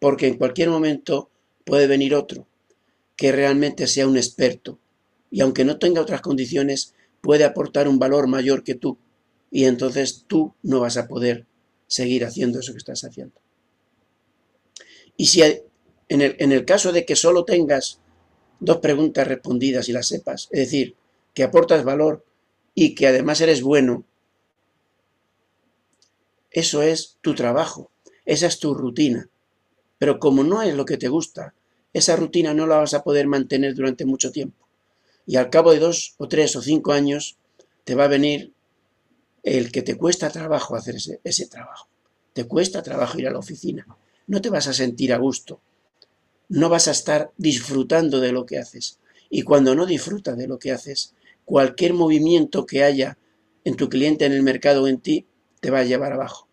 porque 0.00 0.26
en 0.26 0.36
cualquier 0.36 0.68
momento 0.68 1.30
puede 1.64 1.86
venir 1.86 2.14
otro 2.14 2.46
que 3.16 3.32
realmente 3.32 3.86
sea 3.86 4.08
un 4.08 4.16
experto 4.16 4.78
y 5.30 5.40
aunque 5.40 5.64
no 5.64 5.78
tenga 5.78 6.00
otras 6.00 6.20
condiciones, 6.20 6.94
puede 7.20 7.44
aportar 7.44 7.88
un 7.88 7.98
valor 7.98 8.28
mayor 8.28 8.62
que 8.62 8.74
tú 8.74 8.98
y 9.50 9.64
entonces 9.64 10.24
tú 10.26 10.54
no 10.62 10.80
vas 10.80 10.96
a 10.96 11.08
poder 11.08 11.46
seguir 11.86 12.24
haciendo 12.24 12.60
eso 12.60 12.72
que 12.72 12.78
estás 12.78 13.04
haciendo. 13.04 13.40
Y 15.16 15.26
si 15.26 15.42
en 15.42 16.20
el, 16.20 16.36
en 16.38 16.52
el 16.52 16.64
caso 16.64 16.92
de 16.92 17.04
que 17.04 17.16
solo 17.16 17.44
tengas 17.44 18.00
dos 18.60 18.78
preguntas 18.78 19.26
respondidas 19.26 19.88
y 19.88 19.92
las 19.92 20.08
sepas, 20.08 20.48
es 20.50 20.60
decir, 20.60 20.96
que 21.34 21.42
aportas 21.42 21.84
valor 21.84 22.24
y 22.74 22.94
que 22.94 23.06
además 23.06 23.40
eres 23.40 23.62
bueno, 23.62 24.04
eso 26.50 26.82
es 26.82 27.18
tu 27.20 27.34
trabajo, 27.34 27.90
esa 28.24 28.46
es 28.46 28.60
tu 28.60 28.74
rutina. 28.74 29.28
Pero 29.98 30.18
como 30.18 30.44
no 30.44 30.62
es 30.62 30.74
lo 30.74 30.84
que 30.84 30.96
te 30.96 31.08
gusta, 31.08 31.54
esa 31.94 32.16
rutina 32.16 32.52
no 32.52 32.66
la 32.66 32.78
vas 32.78 32.92
a 32.92 33.04
poder 33.04 33.28
mantener 33.28 33.74
durante 33.74 34.04
mucho 34.04 34.32
tiempo. 34.32 34.68
Y 35.26 35.36
al 35.36 35.48
cabo 35.48 35.72
de 35.72 35.78
dos 35.78 36.14
o 36.18 36.28
tres 36.28 36.54
o 36.56 36.60
cinco 36.60 36.92
años 36.92 37.38
te 37.84 37.94
va 37.94 38.04
a 38.04 38.08
venir 38.08 38.52
el 39.44 39.70
que 39.70 39.82
te 39.82 39.96
cuesta 39.96 40.28
trabajo 40.28 40.74
hacer 40.74 40.96
ese, 40.96 41.46
trabajo. 41.46 41.88
Te 42.32 42.46
cuesta 42.46 42.82
trabajo 42.82 43.18
ir 43.18 43.28
a 43.28 43.30
la 43.30 43.38
oficina. 43.38 43.86
No 44.26 44.40
te 44.40 44.50
vas 44.50 44.66
a 44.66 44.72
sentir 44.72 45.12
a 45.12 45.18
gusto. 45.18 45.60
No 46.48 46.68
vas 46.68 46.88
a 46.88 46.90
estar 46.90 47.30
disfrutando 47.36 48.20
de 48.20 48.32
lo 48.32 48.44
que 48.44 48.58
haces. 48.58 48.98
Y 49.30 49.42
cuando 49.42 49.74
no 49.74 49.86
disfrutas 49.86 50.36
de 50.36 50.48
lo 50.48 50.58
que 50.58 50.72
haces, 50.72 51.14
cualquier 51.44 51.94
movimiento 51.94 52.66
que 52.66 52.82
haya 52.82 53.18
en 53.64 53.76
tu 53.76 53.88
cliente, 53.88 54.24
en 54.24 54.32
el 54.32 54.42
mercado 54.42 54.82
o 54.82 54.88
en 54.88 54.98
ti, 54.98 55.26
te 55.60 55.70
va 55.70 55.80
a 55.80 55.84
llevar 55.84 56.12
abajo. 56.12 56.48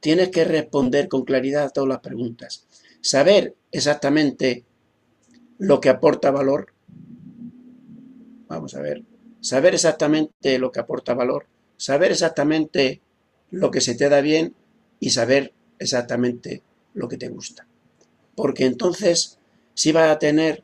Tienes 0.00 0.30
que 0.30 0.44
responder 0.44 1.08
con 1.08 1.24
claridad 1.24 1.64
a 1.64 1.70
todas 1.70 1.88
las 1.88 2.00
preguntas. 2.00 2.66
Saber 3.00 3.54
exactamente 3.72 4.64
lo 5.58 5.80
que 5.80 5.88
aporta 5.88 6.30
valor. 6.30 6.72
Vamos 8.46 8.74
a 8.74 8.80
ver. 8.80 9.02
Saber 9.40 9.74
exactamente 9.74 10.58
lo 10.58 10.70
que 10.70 10.78
aporta 10.78 11.14
valor 11.14 11.46
saber 11.82 12.12
exactamente 12.12 13.00
lo 13.50 13.72
que 13.72 13.80
se 13.80 13.96
te 13.96 14.08
da 14.08 14.20
bien 14.20 14.54
y 15.00 15.10
saber 15.10 15.52
exactamente 15.80 16.62
lo 16.94 17.08
que 17.08 17.16
te 17.16 17.28
gusta. 17.28 17.66
Porque 18.36 18.66
entonces 18.66 19.40
si 19.74 19.90
vas 19.90 20.08
a 20.08 20.20
tener 20.20 20.62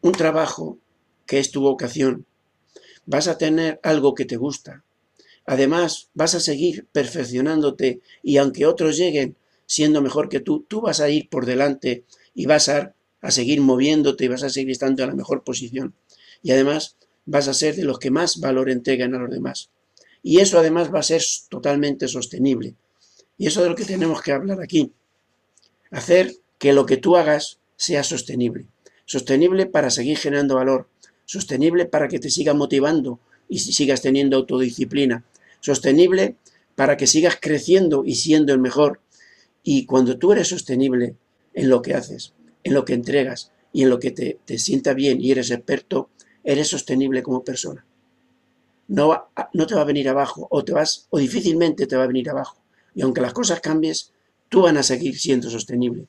un 0.00 0.10
trabajo 0.10 0.78
que 1.26 1.38
es 1.38 1.52
tu 1.52 1.60
vocación, 1.60 2.26
vas 3.06 3.28
a 3.28 3.38
tener 3.38 3.78
algo 3.84 4.16
que 4.16 4.24
te 4.24 4.36
gusta. 4.36 4.82
Además, 5.46 6.08
vas 6.12 6.34
a 6.34 6.40
seguir 6.40 6.88
perfeccionándote 6.90 8.00
y 8.24 8.38
aunque 8.38 8.66
otros 8.66 8.96
lleguen 8.96 9.36
siendo 9.70 10.02
mejor 10.02 10.28
que 10.28 10.40
tú, 10.40 10.66
tú 10.66 10.80
vas 10.80 10.98
a 10.98 11.10
ir 11.10 11.28
por 11.28 11.46
delante 11.46 12.04
y 12.34 12.46
vas 12.46 12.68
a, 12.68 12.92
seguir 13.28 13.60
moviéndote 13.60 14.24
y 14.24 14.28
vas 14.28 14.42
a 14.42 14.50
seguir 14.50 14.72
estando 14.72 15.04
en 15.04 15.10
la 15.10 15.14
mejor 15.14 15.44
posición. 15.44 15.94
Y 16.42 16.50
además 16.50 16.96
vas 17.24 17.46
a 17.46 17.54
ser 17.54 17.76
de 17.76 17.84
los 17.84 18.00
que 18.00 18.10
más 18.10 18.40
valor 18.40 18.68
entreguen 18.68 19.14
a 19.14 19.20
los 19.20 19.30
demás. 19.30 19.70
Y 20.24 20.40
eso 20.40 20.58
además 20.58 20.92
va 20.92 20.98
a 20.98 21.04
ser 21.04 21.22
totalmente 21.48 22.08
sostenible. 22.08 22.74
Y 23.38 23.46
eso 23.46 23.60
es 23.60 23.64
de 23.64 23.70
lo 23.70 23.76
que 23.76 23.84
tenemos 23.84 24.22
que 24.22 24.32
hablar 24.32 24.60
aquí. 24.60 24.90
Hacer 25.92 26.34
que 26.58 26.72
lo 26.72 26.84
que 26.84 26.96
tú 26.96 27.14
hagas 27.16 27.60
sea 27.76 28.02
sostenible. 28.02 28.66
Sostenible 29.04 29.66
para 29.66 29.90
seguir 29.90 30.18
generando 30.18 30.56
valor. 30.56 30.88
Sostenible 31.26 31.86
para 31.86 32.08
que 32.08 32.18
te 32.18 32.30
siga 32.30 32.54
motivando 32.54 33.20
y 33.48 33.60
sigas 33.60 34.02
teniendo 34.02 34.36
autodisciplina. 34.36 35.22
Sostenible 35.60 36.34
para 36.74 36.96
que 36.96 37.06
sigas 37.06 37.38
creciendo 37.40 38.02
y 38.04 38.16
siendo 38.16 38.52
el 38.52 38.58
mejor. 38.58 39.00
Y 39.62 39.86
cuando 39.86 40.18
tú 40.18 40.32
eres 40.32 40.48
sostenible 40.48 41.16
en 41.54 41.68
lo 41.68 41.82
que 41.82 41.94
haces, 41.94 42.34
en 42.64 42.74
lo 42.74 42.84
que 42.84 42.94
entregas 42.94 43.52
y 43.72 43.82
en 43.82 43.90
lo 43.90 43.98
que 43.98 44.10
te, 44.10 44.38
te 44.44 44.58
sienta 44.58 44.94
bien 44.94 45.20
y 45.20 45.30
eres 45.30 45.50
experto, 45.50 46.10
eres 46.44 46.68
sostenible 46.68 47.22
como 47.22 47.44
persona. 47.44 47.84
No, 48.88 49.28
no 49.52 49.66
te 49.66 49.74
va 49.74 49.82
a 49.82 49.84
venir 49.84 50.08
abajo 50.08 50.48
o, 50.50 50.64
te 50.64 50.72
vas, 50.72 51.06
o 51.10 51.18
difícilmente 51.18 51.86
te 51.86 51.96
va 51.96 52.04
a 52.04 52.08
venir 52.08 52.28
abajo. 52.30 52.60
Y 52.94 53.02
aunque 53.02 53.20
las 53.20 53.32
cosas 53.32 53.60
cambies, 53.60 54.12
tú 54.48 54.62
van 54.62 54.76
a 54.76 54.82
seguir 54.82 55.18
siendo 55.18 55.48
sostenible. 55.48 56.08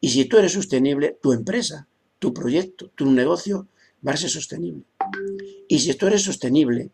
Y 0.00 0.08
si 0.08 0.24
tú 0.24 0.38
eres 0.38 0.52
sostenible, 0.52 1.18
tu 1.22 1.32
empresa, 1.32 1.86
tu 2.18 2.32
proyecto, 2.32 2.90
tu 2.94 3.10
negocio 3.10 3.68
va 4.06 4.12
a 4.12 4.16
ser 4.16 4.30
sostenible. 4.30 4.84
Y 5.68 5.80
si 5.80 5.92
tú 5.94 6.06
eres 6.06 6.22
sostenible, 6.22 6.90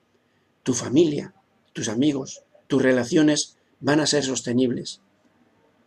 tu 0.63 0.75
familia, 0.75 1.35
tus 1.73 1.89
amigos, 1.89 2.43
tus 2.67 2.83
relaciones 2.83 3.57
van 3.81 4.01
a 4.01 4.07
ser 4.07 4.25
sostenibles. 4.25 5.01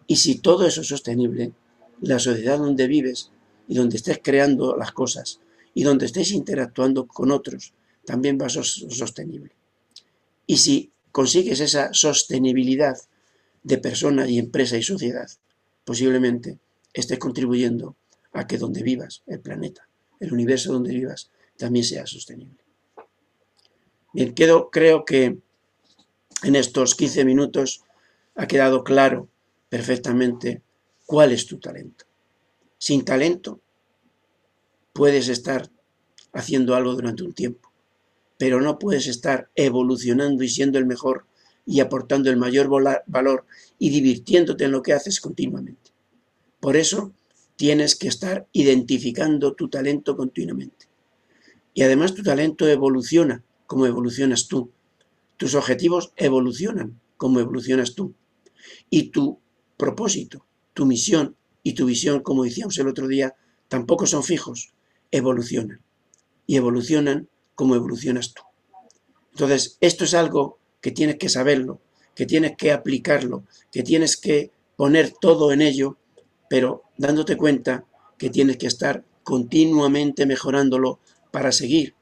Y 0.07 0.17
si 0.17 0.39
todo 0.39 0.65
eso 0.65 0.81
es 0.81 0.88
sostenible, 0.88 1.53
la 2.01 2.19
sociedad 2.19 2.57
donde 2.57 2.88
vives 2.88 3.31
y 3.67 3.75
donde 3.75 3.98
estés 3.98 4.19
creando 4.22 4.75
las 4.75 4.91
cosas 4.91 5.39
y 5.74 5.83
donde 5.83 6.05
estés 6.05 6.31
interactuando 6.31 7.07
con 7.07 7.31
otros 7.31 7.74
también 8.05 8.38
va 8.39 8.48
a 8.48 8.50
ser 8.50 8.65
sostenible. 8.65 9.51
Y 10.45 10.57
si 10.57 10.91
consigues 11.12 11.60
esa 11.62 11.93
sostenibilidad 11.93 12.98
de 13.63 13.77
persona 13.77 14.27
y 14.27 14.39
empresa 14.39 14.77
y 14.77 14.83
sociedad, 14.83 15.29
posiblemente 15.86 16.60
estés 16.93 17.19
contribuyendo 17.19 17.95
a 18.33 18.45
que 18.45 18.57
donde 18.57 18.83
vivas, 18.83 19.24
el 19.27 19.39
planeta, 19.39 19.88
el 20.19 20.33
universo 20.33 20.74
donde 20.74 20.93
vivas, 20.93 21.29
también 21.57 21.86
sea 21.86 22.05
sostenible. 22.05 22.63
Bien, 24.13 24.33
quedo, 24.33 24.69
creo 24.69 25.05
que 25.05 25.38
en 26.43 26.55
estos 26.55 26.95
15 26.95 27.25
minutos 27.25 27.83
ha 28.36 28.48
quedado 28.48 28.83
claro 28.83 29.29
perfectamente 29.73 30.61
cuál 31.03 31.31
es 31.31 31.47
tu 31.47 31.57
talento. 31.57 32.05
Sin 32.77 33.03
talento 33.03 33.59
puedes 34.93 35.29
estar 35.29 35.71
haciendo 36.31 36.75
algo 36.75 36.93
durante 36.93 37.23
un 37.23 37.33
tiempo, 37.33 37.71
pero 38.37 38.61
no 38.61 38.77
puedes 38.77 39.07
estar 39.07 39.49
evolucionando 39.55 40.43
y 40.43 40.49
siendo 40.49 40.77
el 40.77 40.85
mejor 40.85 41.25
y 41.65 41.79
aportando 41.79 42.29
el 42.29 42.37
mayor 42.37 42.69
valor 43.07 43.47
y 43.79 43.89
divirtiéndote 43.89 44.65
en 44.65 44.73
lo 44.73 44.83
que 44.83 44.93
haces 44.93 45.19
continuamente. 45.19 45.89
Por 46.59 46.77
eso 46.77 47.11
tienes 47.55 47.95
que 47.95 48.09
estar 48.09 48.47
identificando 48.51 49.55
tu 49.55 49.69
talento 49.69 50.15
continuamente. 50.15 50.85
Y 51.73 51.81
además 51.81 52.13
tu 52.13 52.21
talento 52.21 52.67
evoluciona 52.67 53.43
como 53.65 53.87
evolucionas 53.87 54.47
tú. 54.47 54.69
Tus 55.37 55.55
objetivos 55.55 56.13
evolucionan 56.15 57.01
como 57.17 57.39
evolucionas 57.39 57.95
tú. 57.95 58.13
Y 58.91 59.09
tu 59.09 59.41
propósito, 59.83 60.45
tu 60.73 60.85
misión 60.85 61.35
y 61.61 61.73
tu 61.73 61.85
visión, 61.85 62.21
como 62.21 62.45
decíamos 62.45 62.77
el 62.77 62.87
otro 62.87 63.05
día, 63.05 63.35
tampoco 63.67 64.07
son 64.07 64.23
fijos, 64.23 64.71
evolucionan. 65.11 65.81
Y 66.47 66.55
evolucionan 66.55 67.27
como 67.53 67.75
evolucionas 67.75 68.33
tú. 68.33 68.43
Entonces, 69.31 69.77
esto 69.81 70.05
es 70.05 70.13
algo 70.13 70.57
que 70.79 70.91
tienes 70.91 71.17
que 71.17 71.27
saberlo, 71.27 71.81
que 72.15 72.25
tienes 72.25 72.55
que 72.55 72.71
aplicarlo, 72.71 73.43
que 73.73 73.83
tienes 73.83 74.15
que 74.15 74.51
poner 74.77 75.11
todo 75.19 75.51
en 75.51 75.61
ello, 75.61 75.97
pero 76.49 76.84
dándote 76.97 77.36
cuenta 77.36 77.84
que 78.17 78.29
tienes 78.29 78.55
que 78.55 78.67
estar 78.67 79.03
continuamente 79.23 80.25
mejorándolo 80.25 80.99
para 81.31 81.51
seguir 81.51 81.93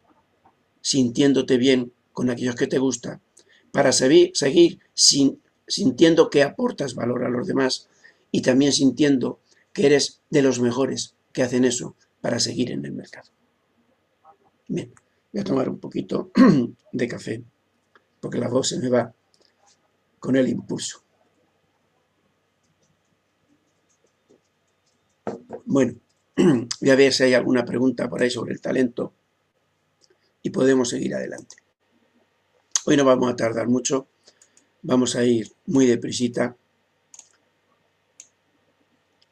sintiéndote 0.82 1.58
bien 1.58 1.94
con 2.14 2.30
aquellos 2.30 2.56
que 2.56 2.68
te 2.68 2.78
gustan, 2.78 3.22
para 3.72 3.92
seguir, 3.92 4.32
seguir 4.36 4.80
sin, 4.94 5.42
sintiendo 5.72 6.30
que 6.30 6.44
aportas 6.44 6.96
valor 6.96 7.24
a 7.24 7.30
los 7.30 7.48
demás 7.48 7.88
y 8.32 8.42
también 8.42 8.74
sintiendo 8.74 9.40
que 9.74 9.86
eres 9.86 10.22
de 10.30 10.42
los 10.42 10.60
mejores 10.60 11.16
que 11.32 11.44
hacen 11.44 11.66
eso 11.66 11.96
para 12.20 12.40
seguir 12.40 12.72
en 12.72 12.86
el 12.86 12.92
mercado. 12.92 13.30
Bien, 14.68 14.94
voy 15.32 15.42
a 15.42 15.46
tomar 15.46 15.70
un 15.70 15.80
poquito 15.80 16.32
de 16.92 17.08
café 17.08 17.44
porque 18.20 18.38
la 18.38 18.50
voz 18.50 18.70
se 18.70 18.80
me 18.80 18.90
va 18.90 19.14
con 20.20 20.36
el 20.36 20.48
impulso. 20.48 21.04
Bueno, 25.66 26.00
voy 26.36 26.90
a 26.90 26.96
ver 26.96 27.14
si 27.14 27.24
hay 27.24 27.34
alguna 27.34 27.66
pregunta 27.66 28.10
por 28.10 28.22
ahí 28.22 28.30
sobre 28.30 28.54
el 28.54 28.62
talento 28.62 29.14
y 30.44 30.50
podemos 30.50 30.90
seguir 30.90 31.16
adelante. 31.16 31.58
Hoy 32.86 32.98
no 32.98 33.06
vamos 33.06 33.32
a 33.32 33.36
tardar 33.36 33.68
mucho, 33.68 34.08
vamos 34.82 35.16
a 35.16 35.24
ir 35.24 35.52
muy 35.66 35.86
deprisita. 35.86 36.56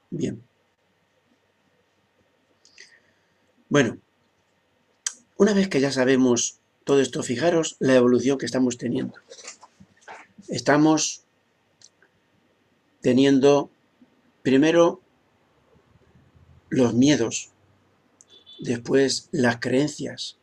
Bien. 0.10 0.42
Bueno, 3.70 4.00
una 5.38 5.54
vez 5.54 5.70
que 5.70 5.80
ya 5.80 5.92
sabemos 5.92 6.60
todo 6.84 7.02
esto, 7.02 7.22
fijaros 7.22 7.76
la 7.80 7.96
evolución 7.96 8.38
que 8.38 8.46
estamos 8.46 8.78
teniendo. 8.78 9.14
Estamos 10.48 11.24
teniendo 13.02 13.70
primero 14.42 15.02
los 16.70 16.94
miedos, 16.94 17.52
después 18.60 19.30
las 19.32 19.60
creencias, 19.60 20.38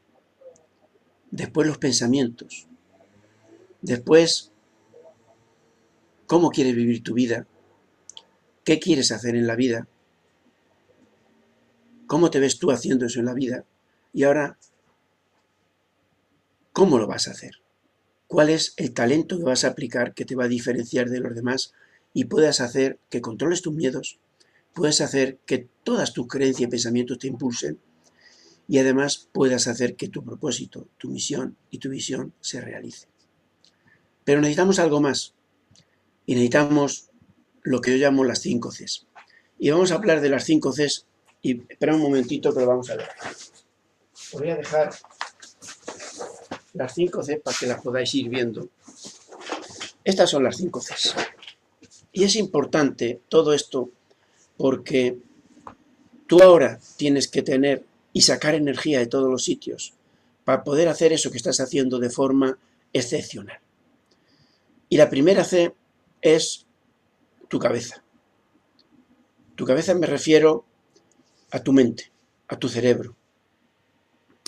después 1.31 1.67
los 1.67 1.79
pensamientos, 1.79 2.67
después 3.83 4.53
cómo 6.27 6.51
quieres 6.51 6.75
vivir 6.75 7.03
tu 7.03 7.15
vida, 7.15 7.47
qué 8.65 8.79
quieres 8.79 9.13
hacer 9.13 9.37
en 9.37 9.47
la 9.47 9.57
vida, 9.57 9.89
cómo 12.07 12.31
te 12.31 12.41
ves 12.41 12.59
tú 12.59 12.71
haciendo 12.71 13.07
eso 13.07 13.21
en 13.21 13.27
la 13.27 13.35
vida, 13.35 13.65
y 14.13 14.25
ahora 14.25 14.59
¿Cómo 16.77 16.99
lo 16.99 17.07
vas 17.07 17.27
a 17.27 17.31
hacer? 17.31 17.53
¿Cuál 18.27 18.51
es 18.51 18.75
el 18.77 18.93
talento 18.93 19.39
que 19.39 19.45
vas 19.45 19.65
a 19.65 19.69
aplicar 19.69 20.13
que 20.13 20.27
te 20.27 20.35
va 20.37 20.45
a 20.45 20.49
diferenciar 20.49 21.09
de 21.09 21.21
los 21.21 21.35
demás 21.35 21.73
y 22.13 22.27
puedas 22.27 22.61
hacer 22.61 22.99
que 23.09 23.23
controles 23.23 23.63
tus 23.63 23.73
miedos, 23.73 24.21
puedes 24.75 25.01
hacer 25.01 25.39
que 25.47 25.71
todas 25.85 26.13
tus 26.13 26.27
creencias 26.27 26.69
y 26.69 26.71
pensamientos 26.71 27.19
te 27.19 27.29
impulsen 27.29 27.81
y 28.69 28.77
además 28.77 29.31
puedas 29.33 29.69
hacer 29.69 29.97
que 29.97 30.09
tu 30.09 30.23
propósito, 30.23 30.87
tu 30.99 31.09
misión 31.09 31.57
y 31.71 31.79
tu 31.79 31.89
visión 31.89 32.35
se 32.43 32.61
realicen. 32.61 33.09
Pero 34.25 34.43
necesitamos 34.43 34.79
algo 34.79 35.01
más 35.01 35.33
y 36.27 36.35
necesitamos 36.35 37.09
lo 37.63 37.81
que 37.81 37.93
yo 37.93 37.97
llamo 37.97 38.25
las 38.25 38.41
5 38.41 38.71
Cs. 38.71 39.07
Y 39.59 39.71
vamos 39.71 39.91
a 39.91 39.95
hablar 39.95 40.21
de 40.21 40.29
las 40.29 40.45
5 40.45 40.73
Cs 40.73 41.07
y 41.43 41.63
espera 41.69 41.95
un 41.95 42.03
momentito 42.03 42.53
que 42.53 42.61
lo 42.61 42.67
vamos 42.67 42.91
a 42.91 42.97
ver. 42.97 43.09
voy 44.33 44.51
a 44.51 44.57
dejar 44.57 44.93
las 46.75 46.95
5 46.95 47.23
C 47.23 47.37
para 47.39 47.57
que 47.57 47.67
las 47.67 47.81
podáis 47.81 48.15
ir 48.15 48.29
viendo. 48.29 48.69
Estas 50.05 50.31
son 50.31 50.45
las 50.45 50.57
5 50.57 50.81
C. 50.81 50.95
Y 52.13 52.25
es 52.25 52.37
importante 52.37 53.21
todo 53.29 53.53
esto 53.53 53.91
porque 54.57 55.19
tú 56.27 56.43
ahora 56.43 56.81
tienes 56.97 57.29
que 57.29 57.43
tener 57.43 57.85
y 58.13 58.23
sacar 58.23 58.55
energía 58.55 58.99
de 58.99 59.07
todos 59.07 59.31
los 59.31 59.45
sitios 59.45 59.95
para 60.45 60.65
poder 60.65 60.89
hacer 60.89 61.13
eso 61.13 61.31
que 61.31 61.37
estás 61.37 61.61
haciendo 61.61 61.99
de 61.99 62.11
forma 62.11 62.59
excepcional. 62.93 63.59
Y 64.89 64.97
la 64.97 65.11
primera 65.11 65.45
C 65.45 65.75
es 66.35 66.67
tu 67.49 67.59
cabeza. 67.59 68.03
Tu 69.55 69.65
cabeza 69.65 69.95
me 69.95 70.07
refiero 70.07 70.65
a 71.51 71.63
tu 71.63 71.73
mente, 71.73 72.11
a 72.49 72.59
tu 72.59 72.69
cerebro, 72.69 73.17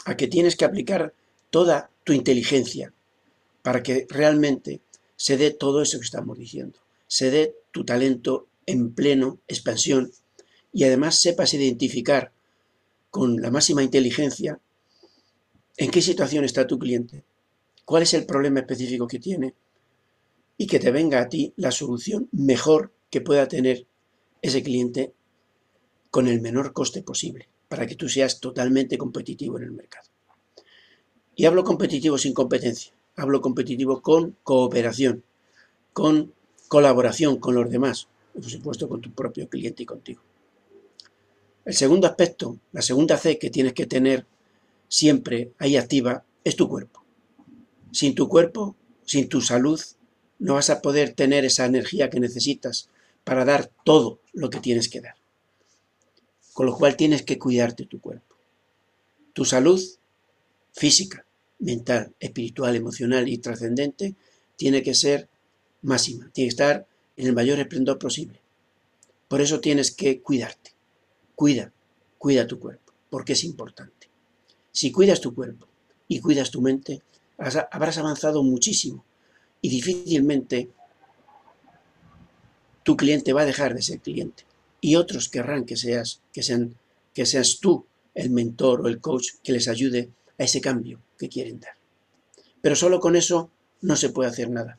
a 0.04 0.16
que 0.16 0.28
tienes 0.28 0.56
que 0.56 0.64
aplicar 0.64 1.14
toda 1.50 1.90
tu 2.04 2.12
inteligencia 2.12 2.92
para 3.62 3.82
que 3.82 4.06
realmente 4.08 4.80
se 5.16 5.36
dé 5.36 5.50
todo 5.50 5.82
eso 5.82 5.98
que 5.98 6.04
estamos 6.04 6.38
diciendo, 6.38 6.78
se 7.06 7.30
dé 7.30 7.54
tu 7.72 7.84
talento 7.84 8.46
en 8.66 8.92
pleno 8.92 9.38
expansión 9.48 10.12
y 10.72 10.84
además 10.84 11.20
sepas 11.20 11.54
identificar 11.54 12.32
con 13.10 13.40
la 13.40 13.50
máxima 13.50 13.82
inteligencia 13.82 14.60
en 15.76 15.90
qué 15.90 16.02
situación 16.02 16.44
está 16.44 16.66
tu 16.66 16.78
cliente, 16.78 17.24
cuál 17.84 18.02
es 18.02 18.12
el 18.14 18.26
problema 18.26 18.60
específico 18.60 19.06
que 19.06 19.18
tiene 19.18 19.54
y 20.59 20.66
que 20.66 20.81
te 20.81 20.90
venga 20.90 21.21
a 21.21 21.29
ti 21.29 21.55
la 21.57 21.71
solución 21.71 22.29
mejor 22.33 22.92
que 23.11 23.21
pueda 23.21 23.49
tener 23.49 23.87
ese 24.42 24.62
cliente 24.62 25.14
con 26.11 26.27
el 26.27 26.40
menor 26.40 26.73
coste 26.73 27.03
posible, 27.03 27.49
para 27.68 27.87
que 27.87 27.94
tú 27.94 28.09
seas 28.09 28.40
totalmente 28.40 28.99
competitivo 28.99 29.57
en 29.57 29.64
el 29.64 29.71
mercado. 29.71 30.09
Y 31.37 31.47
hablo 31.47 31.62
competitivo 31.62 32.18
sin 32.18 32.35
competencia, 32.35 32.92
hablo 33.16 33.40
competitivo 33.40 34.03
con 34.03 34.37
cooperación, 34.42 35.23
con 35.92 36.35
colaboración 36.66 37.38
con 37.38 37.55
los 37.55 37.71
demás, 37.71 38.09
por 38.35 38.44
supuesto 38.44 38.88
con 38.88 39.01
tu 39.01 39.12
propio 39.12 39.49
cliente 39.49 39.85
y 39.85 39.87
contigo. 39.87 40.23
El 41.64 41.75
segundo 41.75 42.09
aspecto, 42.09 42.59
la 42.73 42.83
segunda 42.83 43.16
C 43.16 43.38
que 43.38 43.51
tienes 43.51 43.75
que 43.75 43.87
tener 43.87 44.27
siempre 44.88 45.53
ahí 45.59 45.77
activa, 45.77 46.25
es 46.42 46.57
tu 46.57 46.68
cuerpo. 46.68 47.05
Sin 47.92 48.14
tu 48.14 48.29
cuerpo, 48.29 48.75
sin 49.05 49.29
tu 49.29 49.40
salud 49.40 49.81
no 50.38 50.55
vas 50.55 50.70
a 50.70 50.81
poder 50.81 51.14
tener 51.14 51.44
esa 51.44 51.66
energía 51.66 52.11
que 52.11 52.20
necesitas 52.20 52.88
para 53.24 53.44
dar 53.44 53.70
todo 53.85 54.20
lo 54.33 54.51
que 54.51 54.61
tienes 54.61 54.88
que 54.88 55.01
dar. 55.01 55.16
Con 56.53 56.66
lo 56.66 56.77
cual 56.77 56.96
tienes 56.96 57.22
que 57.22 57.38
cuidarte 57.38 57.87
tu 57.87 58.01
cuerpo. 58.01 58.37
Tu 59.33 59.44
salud 59.44 59.81
física, 60.72 61.24
mental, 61.59 62.14
espiritual, 62.20 62.77
emocional 62.77 63.29
y 63.29 63.38
trascendente 63.38 64.14
tiene 64.57 64.83
que 64.83 64.94
ser 64.94 65.29
máxima, 65.83 66.31
tiene 66.33 66.48
que 66.48 66.55
estar 66.55 66.87
en 67.16 67.27
el 67.27 67.35
mayor 67.35 67.59
esplendor 67.59 67.98
posible. 67.98 68.40
Por 69.29 69.40
eso 69.40 69.61
tienes 69.61 69.90
que 69.90 70.20
cuidarte. 70.20 70.72
Cuida, 71.35 71.72
cuida 72.16 72.46
tu 72.46 72.59
cuerpo, 72.59 72.92
porque 73.11 73.35
es 73.35 73.44
importante. 73.44 74.09
Si 74.72 74.90
cuidas 74.90 75.20
tu 75.20 75.35
cuerpo 75.35 75.66
y 76.09 76.20
cuidas 76.20 76.51
tu 76.51 76.61
mente, 76.61 77.03
habrás 77.37 77.98
avanzado 77.98 78.42
muchísimo 78.42 79.05
y 79.61 79.68
difícilmente 79.68 80.68
tu 82.83 82.97
cliente 82.97 83.33
va 83.33 83.42
a 83.42 83.47
dejar 83.47 83.75
de 83.75 83.83
ser 83.83 84.01
cliente 84.01 84.44
y 84.81 84.97
otros 84.97 85.29
querrán 85.29 85.64
que 85.64 85.77
seas, 85.77 86.21
que 86.33 86.42
sean, 86.42 86.77
que 87.14 87.27
seas 87.27 87.59
tú 87.61 87.87
el 88.14 88.31
mentor 88.31 88.81
o 88.81 88.88
el 88.88 89.01
coach 89.01 89.29
que 89.42 89.53
les 89.53 89.68
ayude 89.68 90.11
a 90.38 90.44
ese 90.44 90.61
cambio 90.61 91.01
que 91.18 91.29
quieren 91.29 91.61
dar. 91.61 91.75
Pero 92.61 92.77
solo 92.77 93.01
con 93.01 93.16
eso 93.16 93.51
no 93.81 93.97
se 93.97 94.11
puede 94.11 94.31
hacer 94.31 94.51
nada. 94.51 94.79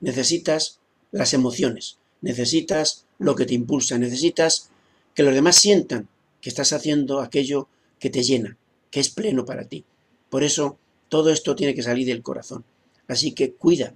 Necesitas 0.00 0.80
las 1.10 1.34
emociones, 1.34 1.98
necesitas 2.20 3.06
lo 3.18 3.34
que 3.34 3.46
te 3.46 3.54
impulsa, 3.54 3.98
necesitas 3.98 4.70
que 5.14 5.22
los 5.22 5.34
demás 5.34 5.56
sientan 5.56 6.08
que 6.40 6.50
estás 6.50 6.72
haciendo 6.72 7.20
aquello 7.20 7.68
que 7.98 8.10
te 8.10 8.22
llena, 8.22 8.56
que 8.90 9.00
es 9.00 9.08
pleno 9.08 9.44
para 9.44 9.64
ti. 9.64 9.84
Por 10.28 10.44
eso 10.44 10.78
todo 11.08 11.30
esto 11.30 11.56
tiene 11.56 11.74
que 11.74 11.82
salir 11.82 12.06
del 12.06 12.22
corazón. 12.22 12.64
Así 13.08 13.32
que 13.32 13.52
cuida 13.52 13.94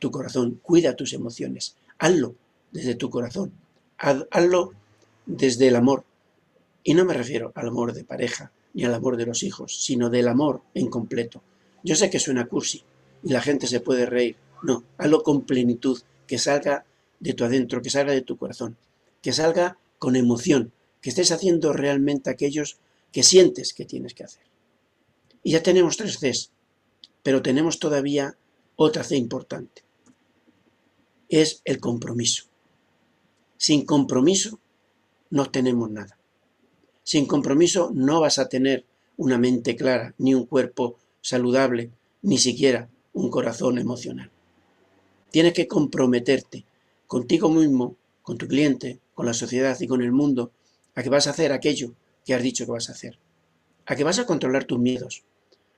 tu 0.00 0.10
corazón, 0.10 0.58
cuida 0.62 0.96
tus 0.96 1.12
emociones, 1.12 1.76
hazlo 1.98 2.34
desde 2.72 2.96
tu 2.96 3.10
corazón, 3.10 3.52
hazlo 3.96 4.72
desde 5.26 5.68
el 5.68 5.76
amor. 5.76 6.04
Y 6.82 6.94
no 6.94 7.04
me 7.04 7.14
refiero 7.14 7.52
al 7.54 7.68
amor 7.68 7.92
de 7.92 8.02
pareja 8.02 8.50
ni 8.74 8.84
al 8.84 8.94
amor 8.94 9.16
de 9.16 9.26
los 9.26 9.42
hijos, 9.42 9.84
sino 9.84 10.10
del 10.10 10.26
amor 10.26 10.62
en 10.74 10.88
completo. 10.88 11.42
Yo 11.84 11.94
sé 11.94 12.10
que 12.10 12.18
suena 12.18 12.46
cursi 12.46 12.82
y 13.22 13.32
la 13.32 13.42
gente 13.42 13.66
se 13.66 13.80
puede 13.80 14.06
reír. 14.06 14.36
No, 14.62 14.84
hazlo 14.98 15.22
con 15.22 15.42
plenitud, 15.42 16.00
que 16.26 16.38
salga 16.38 16.84
de 17.18 17.34
tu 17.34 17.44
adentro, 17.44 17.82
que 17.82 17.90
salga 17.90 18.12
de 18.12 18.22
tu 18.22 18.36
corazón, 18.36 18.76
que 19.22 19.32
salga 19.32 19.78
con 19.98 20.16
emoción, 20.16 20.72
que 21.00 21.10
estés 21.10 21.32
haciendo 21.32 21.72
realmente 21.72 22.30
aquellos 22.30 22.78
que 23.12 23.22
sientes 23.22 23.74
que 23.74 23.84
tienes 23.84 24.14
que 24.14 24.24
hacer. 24.24 24.44
Y 25.42 25.52
ya 25.52 25.62
tenemos 25.62 25.96
tres 25.96 26.18
Cs, 26.18 26.52
pero 27.22 27.42
tenemos 27.42 27.78
todavía 27.78 28.36
otra 28.76 29.04
C 29.04 29.16
importante. 29.16 29.82
Es 31.30 31.62
el 31.64 31.78
compromiso. 31.78 32.46
Sin 33.56 33.86
compromiso 33.86 34.58
no 35.30 35.48
tenemos 35.48 35.88
nada. 35.88 36.18
Sin 37.04 37.26
compromiso 37.26 37.92
no 37.94 38.20
vas 38.20 38.40
a 38.40 38.48
tener 38.48 38.84
una 39.16 39.38
mente 39.38 39.76
clara, 39.76 40.12
ni 40.18 40.34
un 40.34 40.46
cuerpo 40.46 40.98
saludable, 41.20 41.92
ni 42.22 42.38
siquiera 42.38 42.88
un 43.12 43.30
corazón 43.30 43.78
emocional. 43.78 44.28
Tienes 45.30 45.52
que 45.52 45.68
comprometerte 45.68 46.64
contigo 47.06 47.48
mismo, 47.48 47.94
con 48.22 48.36
tu 48.36 48.48
cliente, 48.48 48.98
con 49.14 49.24
la 49.24 49.32
sociedad 49.32 49.78
y 49.78 49.86
con 49.86 50.02
el 50.02 50.10
mundo, 50.10 50.50
a 50.96 51.04
que 51.04 51.10
vas 51.10 51.28
a 51.28 51.30
hacer 51.30 51.52
aquello 51.52 51.92
que 52.24 52.34
has 52.34 52.42
dicho 52.42 52.66
que 52.66 52.72
vas 52.72 52.88
a 52.88 52.92
hacer. 52.92 53.20
A 53.86 53.94
que 53.94 54.02
vas 54.02 54.18
a 54.18 54.26
controlar 54.26 54.64
tus 54.64 54.80
miedos, 54.80 55.22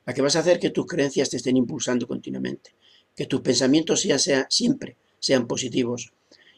a 0.06 0.14
que 0.14 0.22
vas 0.22 0.34
a 0.36 0.38
hacer 0.38 0.58
que 0.58 0.70
tus 0.70 0.86
creencias 0.86 1.28
te 1.28 1.36
estén 1.36 1.58
impulsando 1.58 2.08
continuamente, 2.08 2.70
que 3.14 3.26
tus 3.26 3.42
pensamientos 3.42 4.00
sea, 4.00 4.46
siempre 4.48 4.96
sean 5.22 5.46
positivos 5.46 6.12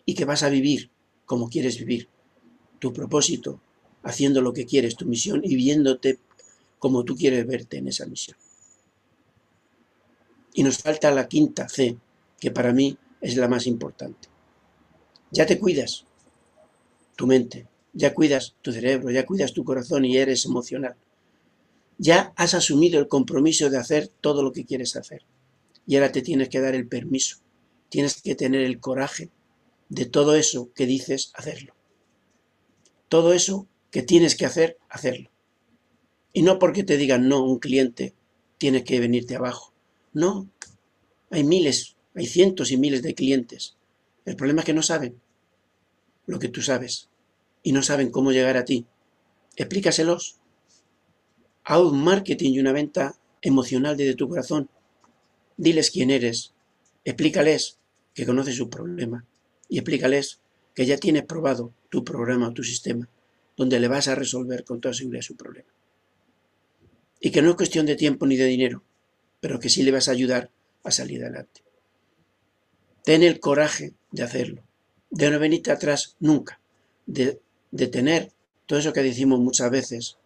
y 0.06 0.14
que 0.14 0.24
vas 0.24 0.42
a 0.42 0.48
vivir 0.48 0.90
como 1.26 1.48
quieres 1.48 1.78
vivir, 1.78 2.08
tu 2.78 2.92
propósito, 2.92 3.60
haciendo 4.02 4.40
lo 4.40 4.52
que 4.52 4.66
quieres, 4.66 4.96
tu 4.96 5.06
misión 5.06 5.40
y 5.44 5.54
viéndote 5.54 6.18
como 6.78 7.04
tú 7.04 7.14
quieres 7.14 7.46
verte 7.46 7.78
en 7.78 7.88
esa 7.88 8.06
misión. 8.06 8.36
Y 10.54 10.62
nos 10.62 10.78
falta 10.78 11.10
la 11.10 11.28
quinta 11.28 11.68
C, 11.68 11.96
que 12.38 12.50
para 12.50 12.72
mí 12.72 12.96
es 13.20 13.36
la 13.36 13.48
más 13.48 13.66
importante. 13.66 14.28
Ya 15.30 15.46
te 15.46 15.58
cuidas 15.58 16.04
tu 17.16 17.26
mente, 17.26 17.66
ya 17.92 18.14
cuidas 18.14 18.54
tu 18.62 18.72
cerebro, 18.72 19.10
ya 19.10 19.26
cuidas 19.26 19.52
tu 19.52 19.64
corazón 19.64 20.04
y 20.04 20.16
eres 20.16 20.44
emocional. 20.44 20.96
Ya 21.98 22.32
has 22.36 22.54
asumido 22.54 23.00
el 23.00 23.08
compromiso 23.08 23.70
de 23.70 23.78
hacer 23.78 24.08
todo 24.20 24.42
lo 24.42 24.52
que 24.52 24.64
quieres 24.64 24.96
hacer. 24.96 25.22
Y 25.86 25.96
ahora 25.96 26.12
te 26.12 26.22
tienes 26.22 26.48
que 26.48 26.60
dar 26.60 26.74
el 26.74 26.86
permiso. 26.86 27.43
Tienes 27.94 28.20
que 28.22 28.34
tener 28.34 28.62
el 28.62 28.80
coraje 28.80 29.30
de 29.88 30.04
todo 30.04 30.34
eso 30.34 30.72
que 30.74 30.84
dices 30.84 31.30
hacerlo. 31.32 31.76
Todo 33.08 33.32
eso 33.32 33.68
que 33.92 34.02
tienes 34.02 34.34
que 34.34 34.46
hacer, 34.46 34.78
hacerlo. 34.88 35.30
Y 36.32 36.42
no 36.42 36.58
porque 36.58 36.82
te 36.82 36.96
digan 36.96 37.28
no, 37.28 37.44
un 37.44 37.60
cliente 37.60 38.12
tiene 38.58 38.82
que 38.82 38.98
venirte 38.98 39.36
abajo. 39.36 39.72
No, 40.12 40.48
hay 41.30 41.44
miles, 41.44 41.94
hay 42.16 42.26
cientos 42.26 42.72
y 42.72 42.78
miles 42.78 43.00
de 43.04 43.14
clientes. 43.14 43.76
El 44.24 44.34
problema 44.34 44.62
es 44.62 44.66
que 44.66 44.74
no 44.74 44.82
saben 44.82 45.20
lo 46.26 46.40
que 46.40 46.48
tú 46.48 46.62
sabes 46.62 47.10
y 47.62 47.70
no 47.70 47.84
saben 47.84 48.10
cómo 48.10 48.32
llegar 48.32 48.56
a 48.56 48.64
ti. 48.64 48.86
Explícaselos. 49.54 50.40
Haz 51.62 51.78
un 51.78 52.02
marketing 52.02 52.54
y 52.54 52.58
una 52.58 52.72
venta 52.72 53.16
emocional 53.40 53.96
desde 53.96 54.16
tu 54.16 54.28
corazón. 54.28 54.68
Diles 55.56 55.92
quién 55.92 56.10
eres. 56.10 56.54
Explícales 57.04 57.78
que 58.14 58.26
conoces 58.26 58.56
su 58.56 58.70
problema. 58.70 59.24
Y 59.68 59.78
explícales 59.78 60.40
que 60.74 60.86
ya 60.86 60.96
tienes 60.96 61.24
probado 61.24 61.72
tu 61.90 62.04
programa 62.04 62.48
o 62.48 62.52
tu 62.52 62.62
sistema, 62.62 63.08
donde 63.56 63.80
le 63.80 63.88
vas 63.88 64.08
a 64.08 64.14
resolver 64.14 64.64
con 64.64 64.80
toda 64.80 64.94
seguridad 64.94 65.22
su 65.22 65.36
problema. 65.36 65.68
Y 67.20 67.30
que 67.30 67.42
no 67.42 67.50
es 67.50 67.56
cuestión 67.56 67.86
de 67.86 67.96
tiempo 67.96 68.26
ni 68.26 68.36
de 68.36 68.46
dinero, 68.46 68.82
pero 69.40 69.60
que 69.60 69.68
sí 69.68 69.82
le 69.82 69.92
vas 69.92 70.08
a 70.08 70.12
ayudar 70.12 70.50
a 70.82 70.90
salir 70.90 71.22
adelante. 71.22 71.62
Ten 73.04 73.22
el 73.22 73.40
coraje 73.40 73.94
de 74.10 74.22
hacerlo, 74.22 74.62
de 75.10 75.30
no 75.30 75.38
venirte 75.38 75.70
atrás 75.70 76.16
nunca, 76.20 76.60
de 77.06 77.40
de 77.74 77.88
tener 77.88 78.30
todo 78.66 78.78
eso 78.78 78.92
que 78.92 79.02
decimos 79.02 79.40
muchas 79.40 79.68
veces, 79.68 80.16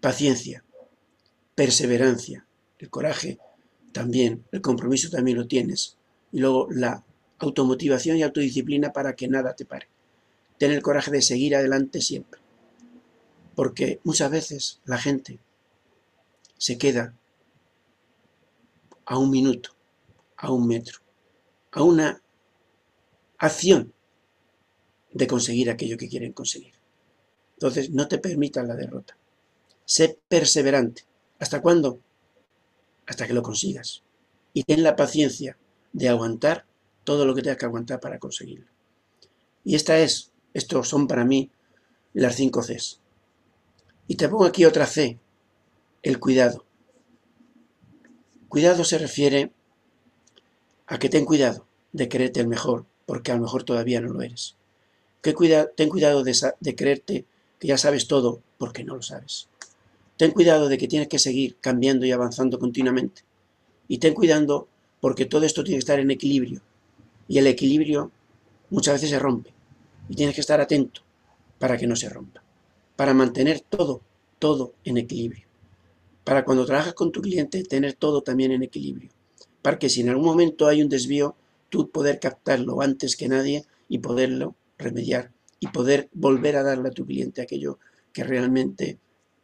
paciencia, 0.00 0.64
perseverancia, 1.54 2.46
el 2.78 2.88
coraje 2.88 3.38
también, 3.92 4.42
el 4.52 4.62
compromiso 4.62 5.10
también 5.10 5.36
lo 5.36 5.46
tienes, 5.46 5.98
y 6.32 6.40
luego 6.40 6.68
la 6.70 7.04
automotivación 7.38 8.16
y 8.16 8.22
autodisciplina 8.22 8.92
para 8.92 9.14
que 9.14 9.28
nada 9.28 9.54
te 9.54 9.64
pare. 9.64 9.88
Ten 10.58 10.72
el 10.72 10.82
coraje 10.82 11.10
de 11.10 11.22
seguir 11.22 11.54
adelante 11.54 12.00
siempre, 12.00 12.40
porque 13.54 14.00
muchas 14.04 14.30
veces 14.30 14.80
la 14.84 14.98
gente 14.98 15.38
se 16.56 16.78
queda 16.78 17.14
a 19.04 19.18
un 19.18 19.30
minuto, 19.30 19.70
a 20.36 20.50
un 20.50 20.66
metro, 20.66 21.00
a 21.72 21.82
una 21.82 22.22
acción 23.38 23.92
de 25.12 25.26
conseguir 25.26 25.70
aquello 25.70 25.98
que 25.98 26.08
quieren 26.08 26.32
conseguir. 26.32 26.74
Entonces, 27.54 27.90
no 27.90 28.08
te 28.08 28.18
permitas 28.18 28.66
la 28.66 28.74
derrota. 28.74 29.16
Sé 29.84 30.18
perseverante. 30.28 31.04
¿Hasta 31.38 31.60
cuándo? 31.60 32.00
Hasta 33.06 33.26
que 33.26 33.34
lo 33.34 33.42
consigas. 33.42 34.02
Y 34.54 34.62
ten 34.62 34.82
la 34.82 34.96
paciencia 34.96 35.56
de 35.92 36.08
aguantar 36.08 36.66
todo 37.04 37.26
lo 37.26 37.34
que 37.34 37.42
tengas 37.42 37.58
que 37.58 37.66
aguantar 37.66 38.00
para 38.00 38.18
conseguirlo. 38.18 38.66
Y 39.64 39.74
esta 39.74 39.98
es, 39.98 40.32
estos 40.54 40.88
son 40.88 41.06
para 41.06 41.24
mí 41.24 41.50
las 42.14 42.36
cinco 42.36 42.62
Cs. 42.62 43.00
Y 44.06 44.16
te 44.16 44.28
pongo 44.28 44.44
aquí 44.44 44.64
otra 44.64 44.86
C, 44.86 45.18
el 46.02 46.18
cuidado. 46.18 46.64
Cuidado 48.48 48.84
se 48.84 48.98
refiere 48.98 49.52
a 50.86 50.98
que 50.98 51.08
ten 51.08 51.24
cuidado 51.24 51.66
de 51.92 52.08
creerte 52.08 52.40
el 52.40 52.48
mejor, 52.48 52.86
porque 53.06 53.32
a 53.32 53.36
lo 53.36 53.42
mejor 53.42 53.62
todavía 53.62 54.00
no 54.00 54.12
lo 54.12 54.22
eres 54.22 54.56
ten 55.22 55.88
cuidado 55.88 56.24
de, 56.24 56.76
creerte 56.76 57.24
que 57.60 57.68
ya 57.68 57.78
sabes 57.78 58.08
todo 58.08 58.42
porque 58.58 58.82
no 58.82 58.96
lo 58.96 59.02
sabes. 59.02 59.48
Ten 60.16 60.32
cuidado 60.32 60.68
de 60.68 60.78
que 60.78 60.88
tienes 60.88 61.08
que 61.08 61.18
seguir 61.18 61.56
cambiando 61.60 62.04
y 62.04 62.12
avanzando 62.12 62.58
continuamente. 62.58 63.22
Y 63.88 63.98
ten 63.98 64.14
cuidado 64.14 64.68
porque 65.02 65.26
todo 65.26 65.44
esto 65.44 65.64
tiene 65.64 65.78
que 65.78 65.80
estar 65.80 65.98
en 65.98 66.12
equilibrio. 66.12 66.62
Y 67.26 67.38
el 67.38 67.48
equilibrio 67.48 68.12
muchas 68.70 68.94
veces 68.94 69.10
se 69.10 69.18
rompe. 69.18 69.52
Y 70.08 70.14
tienes 70.14 70.36
que 70.36 70.40
estar 70.40 70.60
atento 70.60 71.00
para 71.58 71.76
que 71.76 71.88
no 71.88 71.96
se 71.96 72.08
rompa. 72.08 72.44
Para 72.94 73.12
mantener 73.12 73.58
todo, 73.58 74.00
todo 74.38 74.74
en 74.84 74.98
equilibrio. 74.98 75.44
Para 76.22 76.44
cuando 76.44 76.64
trabajas 76.64 76.94
con 76.94 77.10
tu 77.10 77.20
cliente, 77.20 77.64
tener 77.64 77.94
todo 77.94 78.22
también 78.22 78.52
en 78.52 78.62
equilibrio. 78.62 79.10
Para 79.60 79.76
que 79.80 79.88
si 79.88 80.02
en 80.02 80.10
algún 80.10 80.24
momento 80.24 80.68
hay 80.68 80.80
un 80.84 80.88
desvío, 80.88 81.34
tú 81.68 81.90
poder 81.90 82.20
captarlo 82.20 82.80
antes 82.80 83.16
que 83.16 83.28
nadie 83.28 83.64
y 83.88 83.98
poderlo 83.98 84.54
remediar 84.78 85.32
y 85.58 85.66
poder 85.66 86.10
volver 86.12 86.54
a 86.54 86.62
darle 86.62 86.90
a 86.90 86.92
tu 86.92 87.04
cliente 87.04 87.42
aquello 87.42 87.80
que 88.12 88.22
realmente 88.22 89.00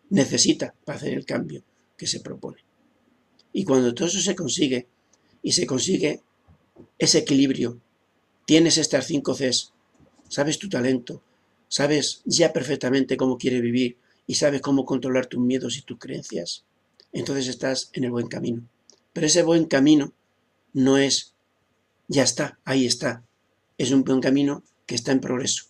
necesita 0.09 0.73
para 0.85 0.99
hacer 0.99 1.15
el 1.15 1.27
cambio 1.27 1.65
que 1.97 2.07
se 2.07 2.21
propone. 2.21 2.59
Y 3.53 3.65
cuando 3.65 3.93
todo 3.93 4.07
eso 4.07 4.21
se 4.21 4.37
consigue, 4.37 4.87
y 5.43 5.53
se 5.53 5.67
consigue 5.67 6.23
ese 6.99 7.19
equilibrio. 7.19 7.81
Tienes 8.47 8.79
estas 8.79 9.07
cinco 9.07 9.35
Cs, 9.35 9.73
sabes 10.29 10.59
tu 10.59 10.69
talento, 10.69 11.23
sabes 11.69 12.23
ya 12.25 12.53
perfectamente 12.53 13.17
cómo 13.17 13.39
quieres 13.39 13.63
vivir 13.63 13.97
y 14.27 14.35
sabes 14.35 14.61
cómo 14.61 14.85
controlar 14.85 15.27
tus 15.27 15.41
miedos 15.41 15.77
y 15.77 15.83
tus 15.83 15.99
creencias, 15.99 16.65
entonces 17.13 17.49
estás 17.49 17.91
en 17.93 18.05
el 18.05 18.11
buen 18.11 18.29
camino. 18.29 18.63
Pero 19.13 19.27
ese 19.27 19.43
buen 19.43 19.65
camino 19.65 20.13
no 20.73 20.99
es, 20.99 21.35
ya 22.09 22.23
está, 22.23 22.59
ahí 22.65 22.87
está. 22.87 23.25
Es 23.79 23.91
un 23.91 24.05
buen 24.05 24.21
camino 24.21 24.63
que 24.87 24.95
está 24.95 25.13
en 25.13 25.21
progreso. 25.21 25.65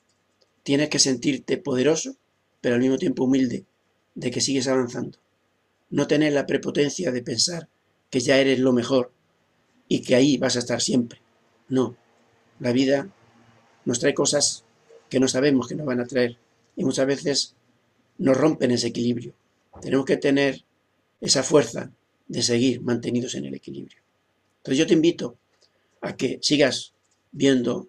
Tienes 0.63 0.89
que 0.89 0.99
sentirte 0.99 1.57
poderoso, 1.57 2.17
pero 2.61 2.75
al 2.75 2.81
mismo 2.81 2.99
tiempo 2.99 3.25
humilde, 3.25 3.65
de 4.15 4.31
que 4.31 4.41
sigues 4.41 4.69
avanzando. 4.69 5.19
No 5.91 6.07
tener 6.07 6.33
la 6.33 6.47
prepotencia 6.47 7.13
de 7.13 7.23
pensar 7.23 7.69
que 8.11 8.21
ya 8.21 8.39
eres 8.39 8.59
lo 8.59 8.73
mejor 8.73 9.13
y 9.89 10.03
que 10.03 10.15
ahí 10.15 10.37
vas 10.37 10.57
a 10.57 10.61
estar 10.61 10.81
siempre. 10.81 11.21
No, 11.69 11.97
la 12.61 12.73
vida 12.73 13.09
nos 13.85 13.99
trae 13.99 14.15
cosas 14.15 14.65
que 15.09 15.21
no 15.21 15.29
sabemos 15.29 15.67
que 15.67 15.75
nos 15.75 15.87
van 15.87 16.01
a 16.01 16.07
traer 16.07 16.37
y 16.77 16.85
muchas 16.85 17.07
veces 17.07 17.55
nos 18.19 18.37
rompen 18.37 18.71
ese 18.71 18.89
equilibrio. 18.89 19.33
Tenemos 19.81 20.05
que 20.05 20.17
tener 20.17 20.65
esa 21.21 21.43
fuerza 21.43 21.91
de 22.27 22.43
seguir 22.43 22.83
mantenidos 22.83 23.35
en 23.35 23.47
el 23.47 23.55
equilibrio. 23.55 24.03
Entonces 24.59 24.79
yo 24.79 24.87
te 24.87 24.95
invito 24.95 25.37
a 26.01 26.17
que 26.17 26.39
sigas 26.43 26.93
viendo 27.33 27.89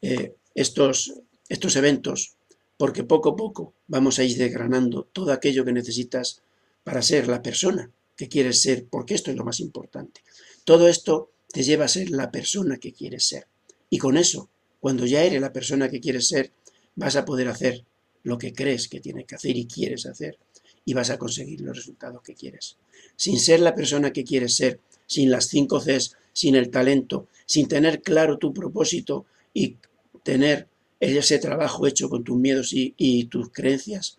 eh, 0.00 0.34
estos, 0.54 1.14
estos 1.48 1.76
eventos 1.76 2.36
porque 2.76 3.04
poco 3.04 3.30
a 3.30 3.36
poco 3.36 3.74
vamos 3.86 4.18
a 4.18 4.24
ir 4.24 4.36
desgranando 4.36 5.04
todo 5.12 5.32
aquello 5.32 5.64
que 5.64 5.72
necesitas 5.72 6.42
para 6.84 7.02
ser 7.02 7.28
la 7.28 7.42
persona 7.42 7.90
que 8.16 8.28
quieres 8.28 8.62
ser, 8.62 8.86
porque 8.88 9.14
esto 9.14 9.30
es 9.30 9.36
lo 9.36 9.44
más 9.44 9.60
importante. 9.60 10.22
Todo 10.64 10.88
esto 10.88 11.30
te 11.52 11.62
lleva 11.62 11.84
a 11.84 11.88
ser 11.88 12.10
la 12.10 12.30
persona 12.30 12.78
que 12.78 12.92
quieres 12.92 13.24
ser. 13.24 13.46
Y 13.90 13.98
con 13.98 14.16
eso, 14.16 14.48
cuando 14.80 15.06
ya 15.06 15.22
eres 15.22 15.40
la 15.40 15.52
persona 15.52 15.88
que 15.88 16.00
quieres 16.00 16.26
ser, 16.28 16.50
vas 16.96 17.14
a 17.14 17.24
poder 17.24 17.48
hacer 17.48 17.84
lo 18.24 18.38
que 18.38 18.52
crees 18.52 18.88
que 18.88 19.00
tienes 19.00 19.26
que 19.26 19.34
hacer 19.34 19.56
y 19.56 19.66
quieres 19.66 20.06
hacer 20.06 20.38
y 20.84 20.94
vas 20.94 21.10
a 21.10 21.18
conseguir 21.18 21.60
los 21.60 21.76
resultados 21.76 22.22
que 22.22 22.34
quieres. 22.34 22.78
Sin 23.16 23.38
ser 23.38 23.60
la 23.60 23.74
persona 23.74 24.12
que 24.12 24.24
quieres 24.24 24.56
ser, 24.56 24.80
sin 25.06 25.30
las 25.30 25.46
cinco 25.46 25.80
Cs, 25.80 26.16
sin 26.32 26.56
el 26.56 26.70
talento, 26.70 27.28
sin 27.46 27.68
tener 27.68 28.00
claro 28.02 28.38
tu 28.38 28.52
propósito 28.52 29.26
y 29.52 29.76
tener 30.24 30.68
ese 30.98 31.38
trabajo 31.38 31.86
hecho 31.86 32.08
con 32.08 32.24
tus 32.24 32.38
miedos 32.38 32.72
y, 32.72 32.94
y 32.96 33.24
tus 33.26 33.50
creencias, 33.50 34.18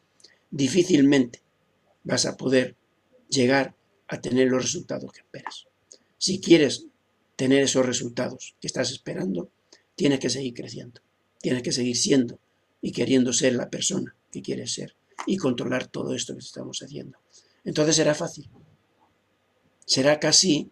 difícilmente 0.51 1.41
vas 2.03 2.25
a 2.25 2.37
poder 2.37 2.75
llegar 3.29 3.75
a 4.07 4.21
tener 4.21 4.49
los 4.49 4.63
resultados 4.63 5.11
que 5.11 5.21
esperas. 5.21 5.65
Si 6.17 6.39
quieres 6.39 6.87
tener 7.35 7.63
esos 7.63 7.85
resultados 7.85 8.55
que 8.59 8.67
estás 8.67 8.91
esperando, 8.91 9.49
tienes 9.95 10.19
que 10.19 10.29
seguir 10.29 10.53
creciendo, 10.53 11.01
tienes 11.41 11.63
que 11.63 11.71
seguir 11.71 11.97
siendo 11.97 12.39
y 12.81 12.91
queriendo 12.91 13.33
ser 13.33 13.53
la 13.53 13.69
persona 13.69 14.15
que 14.31 14.41
quieres 14.41 14.73
ser 14.73 14.95
y 15.25 15.37
controlar 15.37 15.87
todo 15.87 16.13
esto 16.13 16.33
que 16.33 16.39
estamos 16.39 16.81
haciendo. 16.81 17.17
Entonces 17.63 17.95
será 17.95 18.13
fácil, 18.13 18.49
será 19.85 20.19
casi, 20.19 20.69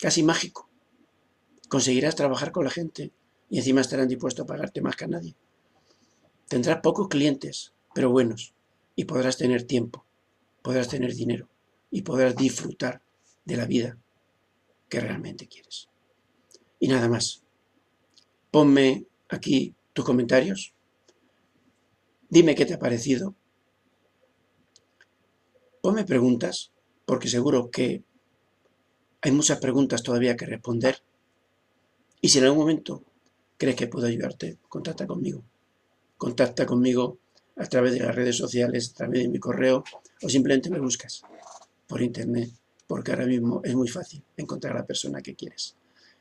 casi 0.00 0.22
mágico. 0.22 0.68
Conseguirás 1.68 2.14
trabajar 2.14 2.52
con 2.52 2.64
la 2.64 2.70
gente 2.70 3.10
y 3.50 3.58
encima 3.58 3.80
estarán 3.80 4.08
dispuestos 4.08 4.44
a 4.44 4.46
pagarte 4.46 4.80
más 4.80 4.96
que 4.96 5.04
a 5.04 5.08
nadie. 5.08 5.34
Tendrás 6.48 6.80
pocos 6.80 7.08
clientes, 7.08 7.72
pero 7.94 8.10
buenos, 8.10 8.54
y 8.96 9.04
podrás 9.04 9.36
tener 9.36 9.64
tiempo, 9.64 10.04
podrás 10.62 10.88
tener 10.88 11.14
dinero 11.14 11.48
y 11.90 12.02
podrás 12.02 12.36
disfrutar 12.36 13.02
de 13.44 13.56
la 13.56 13.66
vida 13.66 13.98
realmente 15.00 15.46
quieres. 15.46 15.88
Y 16.80 16.88
nada 16.88 17.08
más. 17.08 17.42
Ponme 18.50 19.06
aquí 19.28 19.74
tus 19.92 20.04
comentarios 20.04 20.74
Dime 22.34 22.56
qué 22.56 22.66
te 22.66 22.74
ha 22.74 22.80
parecido. 22.80 23.32
Ponme 25.80 26.02
preguntas, 26.04 26.72
porque 27.06 27.28
seguro 27.28 27.70
que 27.70 28.02
hay 29.20 29.30
muchas 29.30 29.60
preguntas 29.60 30.02
todavía 30.02 30.36
que 30.36 30.44
responder. 30.44 31.00
Y 32.20 32.30
si 32.30 32.38
en 32.38 32.46
algún 32.46 32.58
momento 32.58 33.04
crees 33.56 33.76
que 33.76 33.86
puedo 33.86 34.08
ayudarte, 34.08 34.58
contacta 34.68 35.06
conmigo. 35.06 35.44
Contacta 36.16 36.66
conmigo 36.66 37.18
a 37.54 37.66
través 37.66 37.92
de 37.92 38.00
las 38.00 38.12
redes 38.12 38.36
sociales, 38.36 38.90
a 38.90 38.94
través 38.94 39.22
de 39.22 39.28
mi 39.28 39.38
correo, 39.38 39.84
o 40.20 40.28
simplemente 40.28 40.70
me 40.70 40.80
buscas 40.80 41.22
por 41.86 42.02
internet, 42.02 42.50
porque 42.94 43.10
ahora 43.10 43.26
mismo 43.26 43.60
es 43.64 43.74
muy 43.74 43.88
fácil 43.88 44.22
encontrar 44.36 44.76
a 44.76 44.78
la 44.78 44.86
persona 44.86 45.20
que 45.20 45.34
quieres. 45.34 45.74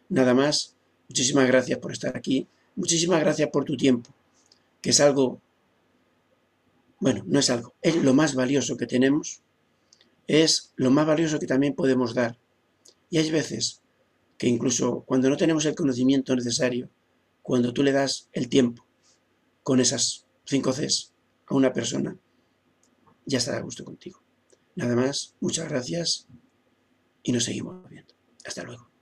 Nada 0.09 0.33
más, 0.33 0.75
muchísimas 1.07 1.45
gracias 1.45 1.77
por 1.77 1.91
estar 1.91 2.17
aquí, 2.17 2.47
muchísimas 2.75 3.19
gracias 3.19 3.51
por 3.51 3.63
tu 3.63 3.77
tiempo, 3.77 4.09
que 4.81 4.89
es 4.89 4.99
algo 4.99 5.39
bueno, 6.99 7.23
no 7.27 7.37
es 7.37 7.51
algo, 7.51 7.75
es 7.83 7.95
lo 7.97 8.15
más 8.15 8.33
valioso 8.33 8.75
que 8.75 8.87
tenemos, 8.87 9.43
es 10.25 10.73
lo 10.75 10.89
más 10.89 11.05
valioso 11.05 11.37
que 11.37 11.45
también 11.45 11.75
podemos 11.75 12.15
dar. 12.15 12.39
Y 13.11 13.19
hay 13.19 13.29
veces 13.29 13.83
que 14.39 14.47
incluso 14.47 15.03
cuando 15.05 15.29
no 15.29 15.37
tenemos 15.37 15.65
el 15.65 15.75
conocimiento 15.75 16.35
necesario, 16.35 16.89
cuando 17.43 17.71
tú 17.71 17.83
le 17.83 17.91
das 17.91 18.29
el 18.33 18.49
tiempo 18.49 18.83
con 19.61 19.79
esas 19.79 20.25
cinco 20.43 20.73
Cs 20.73 21.13
a 21.45 21.53
una 21.53 21.71
persona, 21.71 22.17
ya 23.27 23.37
estará 23.37 23.59
a 23.59 23.61
gusto 23.61 23.85
contigo. 23.85 24.23
Nada 24.75 24.95
más, 24.95 25.35
muchas 25.39 25.69
gracias 25.69 26.27
y 27.23 27.31
nos 27.31 27.45
seguimos 27.45 27.89
viendo. 27.89 28.13
Hasta 28.45 28.63
luego. 28.63 28.92